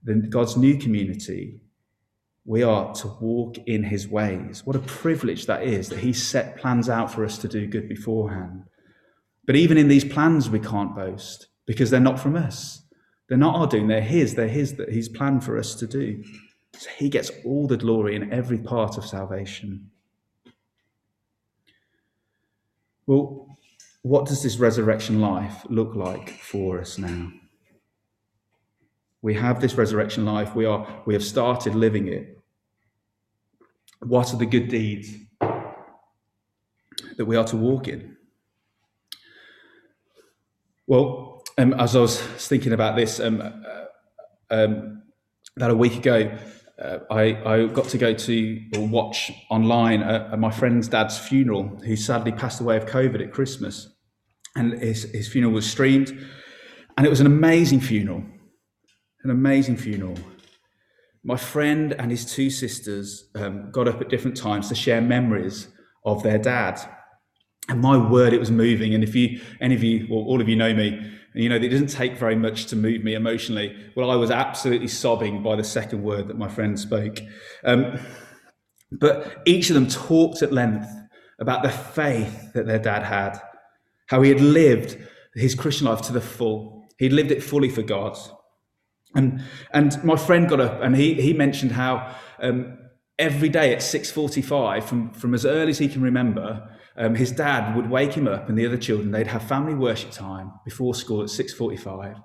then 0.03 0.29
God's 0.29 0.57
new 0.57 0.77
community, 0.77 1.61
we 2.45 2.63
are 2.63 2.93
to 2.95 3.07
walk 3.19 3.57
in 3.67 3.83
his 3.83 4.07
ways. 4.07 4.63
What 4.65 4.75
a 4.75 4.79
privilege 4.79 5.45
that 5.45 5.63
is 5.63 5.89
that 5.89 5.99
he 5.99 6.11
set 6.11 6.57
plans 6.57 6.89
out 6.89 7.11
for 7.11 7.23
us 7.23 7.37
to 7.39 7.47
do 7.47 7.67
good 7.67 7.87
beforehand. 7.87 8.63
But 9.45 9.55
even 9.55 9.77
in 9.77 9.87
these 9.87 10.03
plans, 10.03 10.49
we 10.49 10.59
can't 10.59 10.95
boast 10.95 11.47
because 11.65 11.89
they're 11.89 11.99
not 11.99 12.19
from 12.19 12.35
us. 12.35 12.83
They're 13.29 13.37
not 13.37 13.55
our 13.55 13.67
doing, 13.67 13.87
they're 13.87 14.01
his. 14.01 14.35
They're 14.35 14.47
his 14.47 14.75
that 14.75 14.89
he's 14.91 15.07
planned 15.07 15.43
for 15.43 15.57
us 15.57 15.75
to 15.75 15.87
do. 15.87 16.23
So 16.77 16.89
he 16.97 17.09
gets 17.09 17.31
all 17.45 17.67
the 17.67 17.77
glory 17.77 18.15
in 18.15 18.33
every 18.33 18.57
part 18.57 18.97
of 18.97 19.05
salvation. 19.05 19.89
Well, 23.07 23.57
what 24.01 24.25
does 24.25 24.41
this 24.41 24.57
resurrection 24.57 25.21
life 25.21 25.65
look 25.69 25.95
like 25.95 26.31
for 26.31 26.79
us 26.79 26.97
now? 26.97 27.31
We 29.21 29.35
have 29.35 29.61
this 29.61 29.75
resurrection 29.75 30.25
life. 30.25 30.55
We 30.55 30.65
are 30.65 31.03
we 31.05 31.13
have 31.13 31.23
started 31.23 31.75
living 31.75 32.07
it. 32.07 32.39
What 33.99 34.33
are 34.33 34.37
the 34.37 34.47
good 34.47 34.67
deeds 34.67 35.15
that 37.17 37.25
we 37.25 37.35
are 37.35 37.45
to 37.45 37.57
walk 37.57 37.87
in? 37.87 38.17
Well, 40.87 41.43
um, 41.57 41.73
as 41.73 41.95
I 41.95 41.99
was 41.99 42.19
thinking 42.19 42.73
about 42.73 42.95
this, 42.95 43.19
um, 43.19 43.41
uh, 43.41 43.85
um, 44.49 45.03
about 45.55 45.71
a 45.71 45.75
week 45.75 45.95
ago, 45.97 46.37
uh, 46.81 46.99
I, 47.11 47.21
I, 47.45 47.67
got 47.67 47.85
to 47.89 47.97
go 47.97 48.13
to 48.13 48.61
or 48.75 48.87
watch 48.87 49.31
online 49.51 50.01
uh, 50.01 50.35
my 50.37 50.49
friend's 50.49 50.87
dad's 50.87 51.17
funeral, 51.17 51.67
who 51.85 51.95
sadly 51.95 52.31
passed 52.31 52.59
away 52.59 52.75
of 52.77 52.87
COVID 52.87 53.21
at 53.21 53.31
Christmas. 53.31 53.89
And 54.55 54.73
his, 54.73 55.03
his 55.03 55.27
funeral 55.29 55.53
was 55.53 55.69
streamed, 55.69 56.09
and 56.97 57.05
it 57.05 57.09
was 57.09 57.21
an 57.21 57.27
amazing 57.27 57.81
funeral. 57.81 58.23
An 59.23 59.29
amazing 59.29 59.77
funeral. 59.77 60.17
My 61.23 61.37
friend 61.37 61.93
and 61.93 62.09
his 62.09 62.25
two 62.25 62.49
sisters 62.49 63.29
um, 63.35 63.69
got 63.71 63.87
up 63.87 64.01
at 64.01 64.09
different 64.09 64.35
times 64.35 64.69
to 64.69 64.75
share 64.75 65.01
memories 65.01 65.67
of 66.03 66.23
their 66.23 66.39
dad. 66.39 66.81
And 67.69 67.79
my 67.79 67.97
word, 67.97 68.33
it 68.33 68.39
was 68.39 68.49
moving. 68.49 68.95
And 68.95 69.03
if 69.03 69.13
you, 69.13 69.39
any 69.59 69.75
of 69.75 69.83
you, 69.83 70.07
well, 70.09 70.21
all 70.21 70.41
of 70.41 70.49
you 70.49 70.55
know 70.55 70.73
me, 70.73 70.97
and 71.33 71.43
you 71.43 71.49
know, 71.49 71.55
it 71.55 71.59
didn't 71.59 71.87
take 71.87 72.17
very 72.17 72.35
much 72.35 72.65
to 72.67 72.75
move 72.75 73.03
me 73.03 73.13
emotionally. 73.13 73.75
Well, 73.95 74.09
I 74.09 74.15
was 74.15 74.31
absolutely 74.31 74.87
sobbing 74.87 75.43
by 75.43 75.55
the 75.55 75.63
second 75.63 76.01
word 76.03 76.27
that 76.27 76.37
my 76.37 76.47
friend 76.47 76.79
spoke. 76.79 77.19
Um, 77.63 77.99
but 78.91 79.41
each 79.45 79.69
of 79.69 79.75
them 79.75 79.87
talked 79.87 80.41
at 80.41 80.51
length 80.51 80.89
about 81.39 81.63
the 81.63 81.69
faith 81.69 82.53
that 82.53 82.65
their 82.65 82.79
dad 82.79 83.03
had, 83.03 83.39
how 84.07 84.21
he 84.21 84.29
had 84.29 84.41
lived 84.41 84.97
his 85.35 85.55
Christian 85.55 85.87
life 85.87 86.01
to 86.01 86.13
the 86.13 86.19
full. 86.19 86.85
He'd 86.97 87.13
lived 87.13 87.31
it 87.31 87.43
fully 87.43 87.69
for 87.69 87.83
God. 87.83 88.17
And, 89.15 89.43
and 89.73 90.01
my 90.03 90.15
friend 90.15 90.47
got 90.47 90.61
up 90.61 90.81
and 90.81 90.95
he, 90.95 91.15
he 91.15 91.33
mentioned 91.33 91.73
how 91.73 92.15
um, 92.39 92.77
every 93.19 93.49
day 93.49 93.73
at 93.73 93.79
6.45, 93.79 94.83
from, 94.83 95.11
from 95.11 95.33
as 95.33 95.45
early 95.45 95.71
as 95.71 95.79
he 95.79 95.87
can 95.87 96.01
remember, 96.01 96.69
um, 96.97 97.15
his 97.15 97.31
dad 97.31 97.75
would 97.75 97.89
wake 97.89 98.13
him 98.13 98.27
up 98.27 98.49
and 98.49 98.57
the 98.57 98.65
other 98.65 98.77
children, 98.77 99.11
they'd 99.11 99.27
have 99.27 99.43
family 99.43 99.73
worship 99.73 100.11
time 100.11 100.51
before 100.65 100.95
school 100.95 101.21
at 101.21 101.27
6.45. 101.27 102.21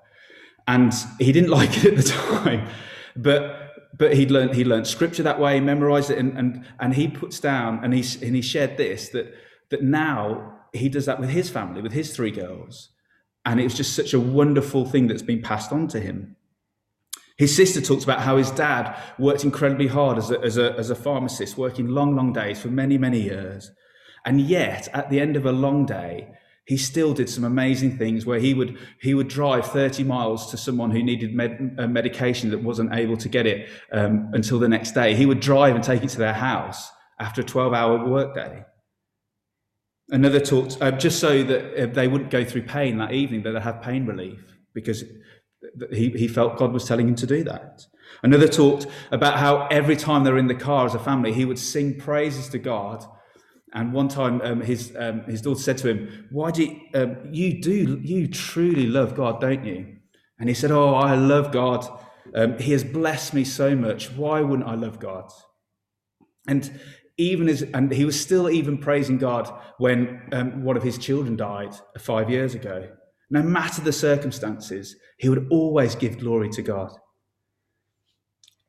And 0.68 0.92
he 1.18 1.32
didn't 1.32 1.50
like 1.58 1.84
it 1.84 1.92
at 1.92 1.96
the 1.96 2.02
time, 2.02 2.68
but 3.16 3.62
but 3.98 4.14
he'd 4.14 4.30
learned 4.30 4.54
he 4.54 4.64
learned 4.64 4.86
scripture 4.86 5.22
that 5.22 5.40
way, 5.40 5.60
memorized 5.60 6.10
it, 6.10 6.18
and 6.18 6.36
and 6.36 6.66
and 6.80 6.94
he 6.94 7.08
puts 7.08 7.40
down 7.40 7.82
and 7.82 7.94
he 7.94 8.00
and 8.24 8.34
he 8.34 8.42
shared 8.42 8.76
this 8.76 9.08
that 9.10 9.34
that 9.70 9.82
now 9.82 10.52
he 10.72 10.88
does 10.88 11.06
that 11.06 11.18
with 11.18 11.30
his 11.30 11.48
family, 11.48 11.80
with 11.80 11.92
his 11.92 12.14
three 12.14 12.30
girls, 12.30 12.90
and 13.44 13.60
it 13.60 13.64
was 13.64 13.74
just 13.74 13.94
such 13.94 14.12
a 14.12 14.20
wonderful 14.20 14.84
thing 14.84 15.06
that's 15.06 15.22
been 15.22 15.42
passed 15.42 15.72
on 15.72 15.88
to 15.88 16.00
him. 16.00 16.35
His 17.36 17.54
sister 17.54 17.80
talks 17.80 18.04
about 18.04 18.20
how 18.20 18.38
his 18.38 18.50
dad 18.50 18.96
worked 19.18 19.44
incredibly 19.44 19.88
hard 19.88 20.16
as 20.16 20.30
a, 20.30 20.40
as 20.40 20.56
a, 20.56 20.72
as 20.78 20.90
a 20.90 20.94
pharmacist, 20.94 21.58
working 21.58 21.88
long, 21.88 22.16
long 22.16 22.32
days 22.32 22.60
for 22.60 22.68
many, 22.68 22.96
many 22.96 23.20
years. 23.20 23.70
And 24.24 24.40
yet, 24.40 24.88
at 24.94 25.10
the 25.10 25.20
end 25.20 25.36
of 25.36 25.44
a 25.44 25.52
long 25.52 25.84
day, 25.84 26.28
he 26.66 26.76
still 26.76 27.14
did 27.14 27.28
some 27.28 27.44
amazing 27.44 27.96
things 27.96 28.26
where 28.26 28.40
he 28.40 28.52
would 28.52 28.76
he 29.00 29.14
would 29.14 29.28
drive 29.28 29.66
30 29.66 30.02
miles 30.02 30.50
to 30.50 30.56
someone 30.56 30.90
who 30.90 31.02
needed 31.02 31.32
med, 31.32 31.76
uh, 31.78 31.86
medication 31.86 32.50
that 32.50 32.62
wasn't 32.62 32.92
able 32.92 33.16
to 33.18 33.28
get 33.28 33.46
it 33.46 33.70
um, 33.92 34.30
until 34.32 34.58
the 34.58 34.68
next 34.68 34.92
day. 34.92 35.14
He 35.14 35.26
would 35.26 35.38
drive 35.38 35.76
and 35.76 35.84
take 35.84 36.02
it 36.02 36.08
to 36.10 36.18
their 36.18 36.34
house 36.34 36.90
after 37.20 37.42
a 37.42 37.44
12 37.44 37.72
hour 37.72 38.08
workday. 38.08 38.64
Another 40.08 40.40
talked 40.40 40.78
uh, 40.80 40.90
just 40.90 41.20
so 41.20 41.44
that 41.44 41.82
uh, 41.82 41.86
they 41.92 42.08
wouldn't 42.08 42.30
go 42.30 42.44
through 42.44 42.62
pain 42.62 42.98
that 42.98 43.12
evening, 43.12 43.42
that 43.42 43.52
they'd 43.52 43.62
have 43.62 43.80
pain 43.82 44.04
relief 44.06 44.40
because 44.74 45.04
he, 45.92 46.10
he 46.10 46.28
felt 46.28 46.58
God 46.58 46.72
was 46.72 46.84
telling 46.84 47.08
him 47.08 47.14
to 47.16 47.26
do 47.26 47.44
that. 47.44 47.86
Another 48.22 48.48
talked 48.48 48.86
about 49.10 49.38
how 49.38 49.66
every 49.70 49.96
time 49.96 50.24
they're 50.24 50.38
in 50.38 50.46
the 50.46 50.54
car 50.54 50.86
as 50.86 50.94
a 50.94 50.98
family, 50.98 51.32
he 51.32 51.44
would 51.44 51.58
sing 51.58 51.98
praises 51.98 52.48
to 52.50 52.58
God 52.58 53.06
and 53.76 53.92
one 53.92 54.08
time, 54.08 54.40
um, 54.42 54.62
his 54.62 54.96
um, 54.98 55.22
his 55.24 55.42
daughter 55.42 55.60
said 55.60 55.76
to 55.78 55.88
him, 55.88 56.28
"Why 56.30 56.50
do 56.50 56.64
you, 56.64 56.80
um, 56.94 57.16
you 57.30 57.60
do 57.60 58.00
you 58.02 58.26
truly 58.26 58.86
love 58.86 59.14
God, 59.14 59.38
don't 59.38 59.64
you?" 59.66 59.96
And 60.38 60.48
he 60.48 60.54
said, 60.54 60.70
"Oh, 60.70 60.94
I 60.94 61.14
love 61.14 61.52
God. 61.52 61.86
Um, 62.34 62.58
he 62.58 62.72
has 62.72 62.84
blessed 62.84 63.34
me 63.34 63.44
so 63.44 63.76
much. 63.76 64.10
Why 64.12 64.40
wouldn't 64.40 64.66
I 64.66 64.76
love 64.76 64.98
God?" 64.98 65.30
And 66.48 66.80
even 67.18 67.50
as 67.50 67.62
and 67.62 67.92
he 67.92 68.06
was 68.06 68.18
still 68.18 68.48
even 68.48 68.78
praising 68.78 69.18
God 69.18 69.52
when 69.78 70.22
um, 70.32 70.64
one 70.64 70.78
of 70.78 70.82
his 70.82 70.96
children 70.96 71.36
died 71.36 71.74
five 71.98 72.30
years 72.30 72.54
ago. 72.54 72.88
No 73.30 73.42
matter 73.42 73.82
the 73.82 73.92
circumstances, 73.92 74.96
he 75.18 75.28
would 75.28 75.48
always 75.50 75.94
give 75.94 76.18
glory 76.18 76.48
to 76.50 76.62
God. 76.62 76.92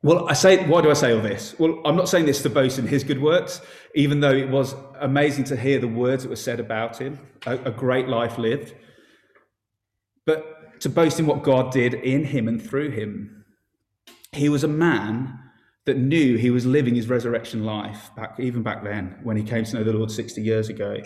Well, 0.04 0.30
I 0.30 0.34
say, 0.34 0.66
why 0.68 0.82
do 0.82 0.90
I 0.90 0.94
say 0.94 1.14
all 1.14 1.22
this? 1.22 1.56
Well, 1.58 1.82
I'm 1.84 1.96
not 1.96 2.08
saying 2.08 2.26
this 2.26 2.42
to 2.44 2.50
boast 2.50 2.78
in 2.78 2.88
his 2.88 3.04
good 3.04 3.22
works, 3.22 3.62
even 3.96 4.20
though 4.20 4.34
it 4.34 4.50
was 4.50 4.76
amazing 5.00 5.46
to 5.46 5.56
hear 5.56 5.80
the 5.80 5.88
words 5.88 6.24
that 6.24 6.30
were 6.30 6.36
said 6.36 6.60
about 6.60 6.98
him, 6.98 7.20
a, 7.46 7.58
a 7.66 7.72
great 7.72 8.08
life 8.08 8.38
lived, 8.38 8.74
but 10.26 10.80
to 10.82 10.90
boast 10.90 11.20
in 11.20 11.26
what 11.26 11.44
God 11.44 11.72
did 11.72 11.96
in 11.96 12.26
him 12.26 12.48
and 12.48 12.62
through 12.62 12.92
him. 12.92 13.46
He 14.32 14.50
was 14.50 14.64
a 14.64 14.68
man 14.68 15.40
that 15.86 15.98
knew 15.98 16.38
he 16.38 16.52
was 16.52 16.66
living 16.66 16.94
his 16.96 17.10
resurrection 17.10 17.64
life 17.64 18.12
back 18.16 18.40
even 18.40 18.62
back 18.62 18.84
then 18.84 19.18
when 19.24 19.38
he 19.38 19.44
came 19.44 19.64
to 19.64 19.76
know 19.76 19.84
the 19.84 19.94
Lord 19.94 20.12
60 20.12 20.42
years 20.42 20.70
ago. 20.70 20.98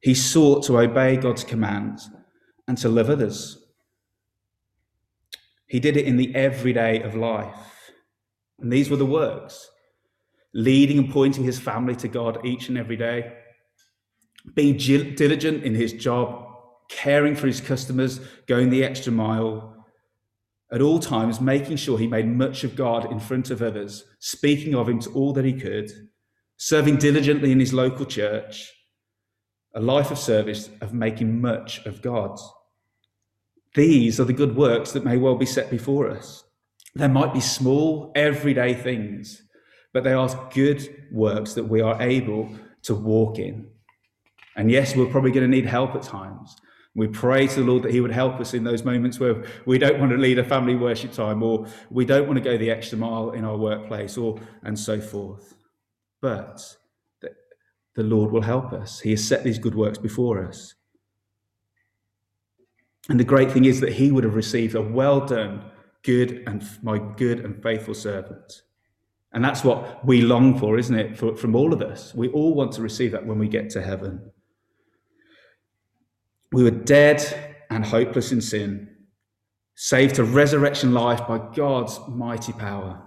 He 0.00 0.14
sought 0.14 0.64
to 0.66 0.78
obey 0.78 1.16
God's 1.16 1.44
commands 1.44 2.08
and 2.70 2.78
to 2.78 2.88
love 2.88 3.10
others. 3.10 3.58
He 5.66 5.80
did 5.80 5.96
it 5.96 6.06
in 6.06 6.16
the 6.16 6.32
everyday 6.36 7.02
of 7.02 7.16
life. 7.16 7.90
And 8.60 8.72
these 8.72 8.88
were 8.88 8.96
the 8.96 9.04
works 9.04 9.68
leading 10.52 10.98
and 10.98 11.10
pointing 11.10 11.44
his 11.44 11.60
family 11.60 11.94
to 11.94 12.08
God 12.08 12.44
each 12.44 12.68
and 12.68 12.76
every 12.78 12.96
day, 12.96 13.32
being 14.54 14.76
diligent 14.76 15.62
in 15.64 15.74
his 15.74 15.92
job, 15.92 16.44
caring 16.88 17.36
for 17.36 17.46
his 17.46 17.60
customers, 17.60 18.20
going 18.46 18.70
the 18.70 18.82
extra 18.82 19.12
mile, 19.12 19.86
at 20.72 20.80
all 20.80 20.98
times 20.98 21.40
making 21.40 21.76
sure 21.76 21.98
he 21.98 22.08
made 22.08 22.26
much 22.26 22.64
of 22.64 22.74
God 22.74 23.10
in 23.12 23.20
front 23.20 23.50
of 23.50 23.62
others, 23.62 24.04
speaking 24.18 24.74
of 24.74 24.88
him 24.88 24.98
to 25.00 25.10
all 25.10 25.32
that 25.32 25.44
he 25.44 25.52
could, 25.52 25.90
serving 26.56 26.96
diligently 26.96 27.52
in 27.52 27.60
his 27.60 27.72
local 27.72 28.06
church, 28.06 28.72
a 29.74 29.80
life 29.80 30.10
of 30.10 30.18
service 30.18 30.68
of 30.80 30.92
making 30.92 31.40
much 31.40 31.84
of 31.86 32.02
God. 32.02 32.38
These 33.74 34.18
are 34.18 34.24
the 34.24 34.32
good 34.32 34.56
works 34.56 34.92
that 34.92 35.04
may 35.04 35.16
well 35.16 35.36
be 35.36 35.46
set 35.46 35.70
before 35.70 36.10
us. 36.10 36.44
There 36.94 37.08
might 37.08 37.32
be 37.32 37.40
small, 37.40 38.10
everyday 38.14 38.74
things, 38.74 39.42
but 39.92 40.02
they 40.02 40.12
are 40.12 40.50
good 40.52 41.06
works 41.12 41.54
that 41.54 41.64
we 41.64 41.80
are 41.80 42.00
able 42.02 42.50
to 42.82 42.94
walk 42.94 43.38
in. 43.38 43.68
And 44.56 44.70
yes, 44.70 44.96
we're 44.96 45.10
probably 45.10 45.30
going 45.30 45.48
to 45.48 45.56
need 45.56 45.66
help 45.66 45.94
at 45.94 46.02
times. 46.02 46.56
We 46.96 47.06
pray 47.06 47.46
to 47.46 47.54
the 47.54 47.66
Lord 47.66 47.84
that 47.84 47.92
He 47.92 48.00
would 48.00 48.10
help 48.10 48.40
us 48.40 48.52
in 48.54 48.64
those 48.64 48.84
moments 48.84 49.20
where 49.20 49.44
we 49.64 49.78
don't 49.78 50.00
want 50.00 50.10
to 50.10 50.18
lead 50.18 50.40
a 50.40 50.44
family 50.44 50.74
worship 50.74 51.12
time 51.12 51.42
or 51.42 51.66
we 51.88 52.04
don't 52.04 52.26
want 52.26 52.36
to 52.38 52.44
go 52.44 52.58
the 52.58 52.70
extra 52.70 52.98
mile 52.98 53.30
in 53.30 53.44
our 53.44 53.56
workplace 53.56 54.18
or 54.18 54.40
and 54.64 54.76
so 54.76 55.00
forth. 55.00 55.54
But 56.20 56.60
the 57.94 58.02
Lord 58.02 58.32
will 58.32 58.42
help 58.42 58.72
us. 58.72 59.00
He 59.00 59.10
has 59.10 59.26
set 59.26 59.44
these 59.44 59.58
good 59.58 59.74
works 59.74 59.98
before 59.98 60.44
us. 60.44 60.74
And 63.08 63.18
the 63.18 63.24
great 63.24 63.50
thing 63.50 63.64
is 63.64 63.80
that 63.80 63.92
he 63.92 64.12
would 64.12 64.24
have 64.24 64.34
received 64.34 64.74
a 64.74 64.82
well 64.82 65.20
done, 65.24 65.64
good 66.02 66.44
and 66.46 66.62
my 66.82 66.98
good 67.16 67.40
and 67.40 67.62
faithful 67.62 67.94
servant. 67.94 68.62
And 69.32 69.44
that's 69.44 69.62
what 69.62 70.04
we 70.04 70.22
long 70.22 70.58
for, 70.58 70.78
isn't 70.78 70.98
it? 70.98 71.16
For, 71.16 71.36
from 71.36 71.54
all 71.54 71.72
of 71.72 71.82
us. 71.82 72.14
We 72.14 72.28
all 72.28 72.54
want 72.54 72.72
to 72.72 72.82
receive 72.82 73.12
that 73.12 73.26
when 73.26 73.38
we 73.38 73.48
get 73.48 73.70
to 73.70 73.82
heaven. 73.82 74.30
We 76.52 76.64
were 76.64 76.70
dead 76.70 77.22
and 77.70 77.84
hopeless 77.84 78.32
in 78.32 78.40
sin, 78.40 78.88
saved 79.76 80.16
to 80.16 80.24
resurrection 80.24 80.92
life 80.92 81.26
by 81.28 81.38
God's 81.54 82.00
mighty 82.08 82.52
power, 82.52 83.00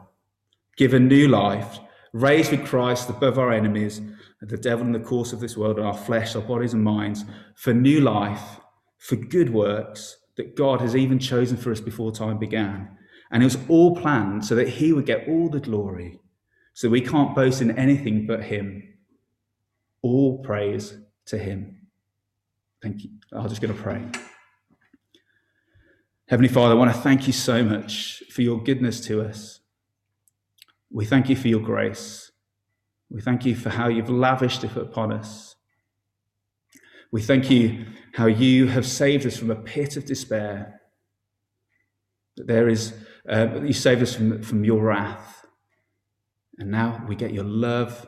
given 0.77 1.09
new 1.09 1.27
life, 1.27 1.79
raised 2.13 2.51
with 2.51 2.65
Christ 2.65 3.09
above 3.09 3.37
our 3.37 3.51
enemies, 3.51 3.99
the 4.39 4.57
devil 4.57 4.85
and 4.85 4.95
the 4.95 4.99
course 4.99 5.33
of 5.33 5.41
this 5.41 5.57
world, 5.57 5.77
and 5.77 5.85
our 5.85 5.97
flesh, 5.97 6.35
our 6.35 6.41
bodies 6.41 6.73
and 6.73 6.83
minds, 6.83 7.25
for 7.55 7.73
new 7.73 7.99
life, 7.99 8.59
for 9.03 9.17
good 9.17 9.49
works 9.49 10.17
that 10.37 10.55
God 10.55 10.79
has 10.79 10.95
even 10.95 11.19
chosen 11.19 11.57
for 11.57 11.71
us 11.71 11.81
before 11.81 12.11
time 12.13 12.37
began. 12.37 12.89
And 13.31 13.43
it 13.43 13.45
was 13.45 13.57
all 13.67 13.95
planned 13.97 14.45
so 14.45 14.55
that 14.55 14.69
he 14.69 14.93
would 14.93 15.05
get 15.05 15.27
all 15.27 15.49
the 15.49 15.59
glory. 15.59 16.19
So 16.73 16.87
we 16.87 17.01
can't 17.01 17.35
boast 17.35 17.61
in 17.61 17.77
anything 17.77 18.25
but 18.25 18.45
him. 18.45 18.81
All 20.01 20.41
praise 20.41 20.97
to 21.25 21.37
him. 21.37 21.87
Thank 22.81 23.03
you. 23.03 23.09
I'm 23.33 23.49
just 23.49 23.61
going 23.61 23.75
to 23.75 23.81
pray. 23.81 24.01
Heavenly 26.29 26.49
Father, 26.49 26.73
I 26.73 26.77
want 26.77 26.93
to 26.95 27.01
thank 27.01 27.27
you 27.27 27.33
so 27.33 27.61
much 27.61 28.23
for 28.31 28.41
your 28.41 28.63
goodness 28.63 29.01
to 29.01 29.21
us. 29.21 29.59
We 30.89 31.05
thank 31.05 31.27
you 31.27 31.35
for 31.35 31.49
your 31.49 31.59
grace. 31.59 32.31
We 33.09 33.21
thank 33.21 33.45
you 33.45 33.55
for 33.55 33.69
how 33.69 33.89
you've 33.89 34.09
lavished 34.09 34.63
it 34.63 34.77
upon 34.77 35.11
us. 35.11 35.55
We 37.11 37.21
thank 37.21 37.51
you 37.51 37.85
how 38.13 38.27
you 38.27 38.67
have 38.67 38.85
saved 38.85 39.25
us 39.25 39.37
from 39.37 39.51
a 39.51 39.55
pit 39.55 39.97
of 39.97 40.05
despair. 40.05 40.81
That 42.37 42.47
there 42.47 42.69
is 42.69 42.93
uh, 43.29 43.61
you 43.61 43.73
saved 43.73 44.01
us 44.01 44.13
from, 44.13 44.41
from 44.41 44.63
your 44.63 44.83
wrath. 44.83 45.45
And 46.57 46.69
now 46.69 47.03
we 47.07 47.15
get 47.15 47.33
your 47.33 47.45
love, 47.45 48.05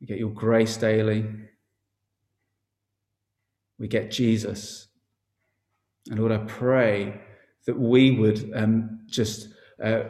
we 0.00 0.06
get 0.06 0.18
your 0.18 0.30
grace 0.30 0.76
daily, 0.76 1.26
we 3.78 3.86
get 3.86 4.10
Jesus. 4.10 4.88
And 6.10 6.18
Lord, 6.18 6.32
I 6.32 6.38
pray 6.38 7.20
that 7.66 7.78
we 7.78 8.18
would 8.18 8.50
um, 8.54 9.00
just 9.06 9.48
uh, 9.82 10.04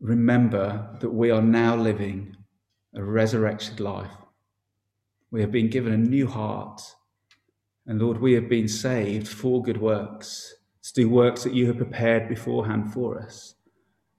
remember 0.00 0.96
that 1.00 1.10
we 1.10 1.30
are 1.30 1.42
now 1.42 1.76
living 1.76 2.36
a 2.94 3.02
resurrected 3.02 3.80
life. 3.80 4.10
We 5.30 5.40
have 5.40 5.52
been 5.52 5.70
given 5.70 5.92
a 5.92 5.98
new 5.98 6.26
heart. 6.26 6.82
And 7.86 8.00
Lord, 8.00 8.20
we 8.20 8.34
have 8.34 8.48
been 8.48 8.68
saved 8.68 9.28
for 9.28 9.62
good 9.62 9.80
works 9.80 10.54
to 10.82 11.02
do 11.02 11.08
works 11.08 11.44
that 11.44 11.54
you 11.54 11.66
have 11.66 11.76
prepared 11.76 12.28
beforehand 12.28 12.92
for 12.92 13.18
us. 13.18 13.54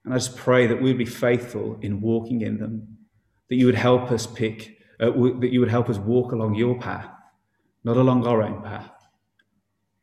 And 0.04 0.12
I 0.12 0.16
just 0.16 0.36
pray 0.36 0.66
that 0.66 0.80
we'd 0.80 0.98
be 0.98 1.04
faithful 1.04 1.78
in 1.80 2.00
walking 2.00 2.40
in 2.40 2.58
them, 2.58 2.98
that 3.48 3.56
you 3.56 3.66
would 3.66 3.74
help 3.74 4.10
us 4.10 4.26
pick, 4.26 4.78
uh, 5.00 5.06
w- 5.06 5.38
that 5.40 5.52
you 5.52 5.60
would 5.60 5.68
help 5.70 5.88
us 5.88 5.98
walk 5.98 6.32
along 6.32 6.54
your 6.54 6.78
path, 6.78 7.10
not 7.84 7.96
along 7.96 8.26
our 8.26 8.42
own 8.42 8.62
path. 8.62 8.90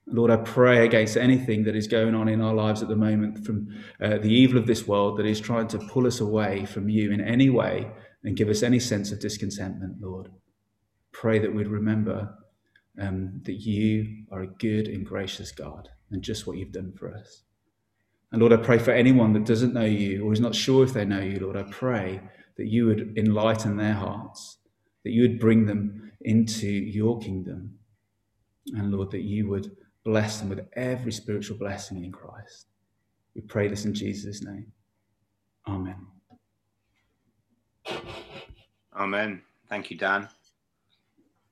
Lord, 0.06 0.32
I 0.32 0.38
pray 0.38 0.86
against 0.86 1.18
anything 1.18 1.64
that 1.66 1.76
is 1.76 1.88
going 1.88 2.16
on 2.16 2.28
in 2.28 2.42
our 2.42 2.54
lives 2.54 2.82
at 2.82 2.88
the 2.88 2.96
moment 2.96 3.46
from 3.46 3.68
uh, 4.02 4.18
the 4.18 4.34
evil 4.34 4.58
of 4.58 4.66
this 4.66 4.88
world 4.88 5.18
that 5.18 5.26
is 5.26 5.40
trying 5.40 5.68
to 5.70 5.78
pull 5.78 6.08
us 6.08 6.20
away 6.20 6.66
from 6.66 6.90
you 6.90 7.12
in 7.12 7.22
any 7.22 7.50
way 7.50 7.92
and 8.24 8.36
give 8.36 8.50
us 8.50 8.64
any 8.64 8.80
sense 8.80 9.12
of 9.12 9.20
discontentment, 9.20 10.02
Lord. 10.02 10.30
Pray 11.12 11.40
that 11.40 11.54
we'd 11.54 11.68
remember 11.68 12.36
um, 13.00 13.42
that 13.44 13.54
you 13.54 14.26
are 14.32 14.42
a 14.42 14.48
good 14.48 14.88
and 14.88 15.06
gracious 15.06 15.52
God 15.52 15.90
and 16.12 16.22
just 16.22 16.48
what 16.48 16.58
you've 16.58 16.72
done 16.72 16.94
for 16.98 17.14
us. 17.14 17.44
And 18.32 18.42
Lord, 18.42 18.54
I 18.54 18.58
pray 18.58 18.78
for 18.78 18.92
anyone 18.92 19.34
that 19.34 19.46
doesn't 19.46 19.74
know 19.74 19.86
you 19.86 20.26
or 20.26 20.34
is 20.34 20.40
not 20.40 20.54
sure 20.54 20.84
if 20.84 20.94
they 20.94 21.06
know 21.06 21.20
you, 21.22 21.40
Lord, 21.40 21.58
I 21.58 21.64
pray 21.64 22.22
that 22.58 22.68
you 22.68 22.86
would 22.86 23.18
enlighten 23.18 23.78
their 23.78 23.94
hearts, 23.94 24.58
that 25.04 25.12
you 25.12 25.24
would 25.24 25.40
bring 25.40 25.66
them 25.66 26.12
into 26.22 26.68
your 26.68 27.20
kingdom. 27.20 27.80
And 28.76 28.92
Lord, 28.92 29.12
that 29.12 29.22
you 29.24 29.48
would 29.48 29.76
bless 30.04 30.40
them 30.40 30.50
with 30.50 30.68
every 30.74 31.12
spiritual 31.12 31.58
blessing 31.58 32.04
in 32.04 32.12
Christ. 32.12 32.68
We 33.34 33.42
pray 33.42 33.68
this 33.68 33.86
in 33.86 33.94
Jesus' 33.94 34.44
name. 34.44 34.72
Amen. 35.68 36.06
Amen. 38.96 39.42
Thank 39.70 39.90
you, 39.90 39.98
Dan. 39.98 40.28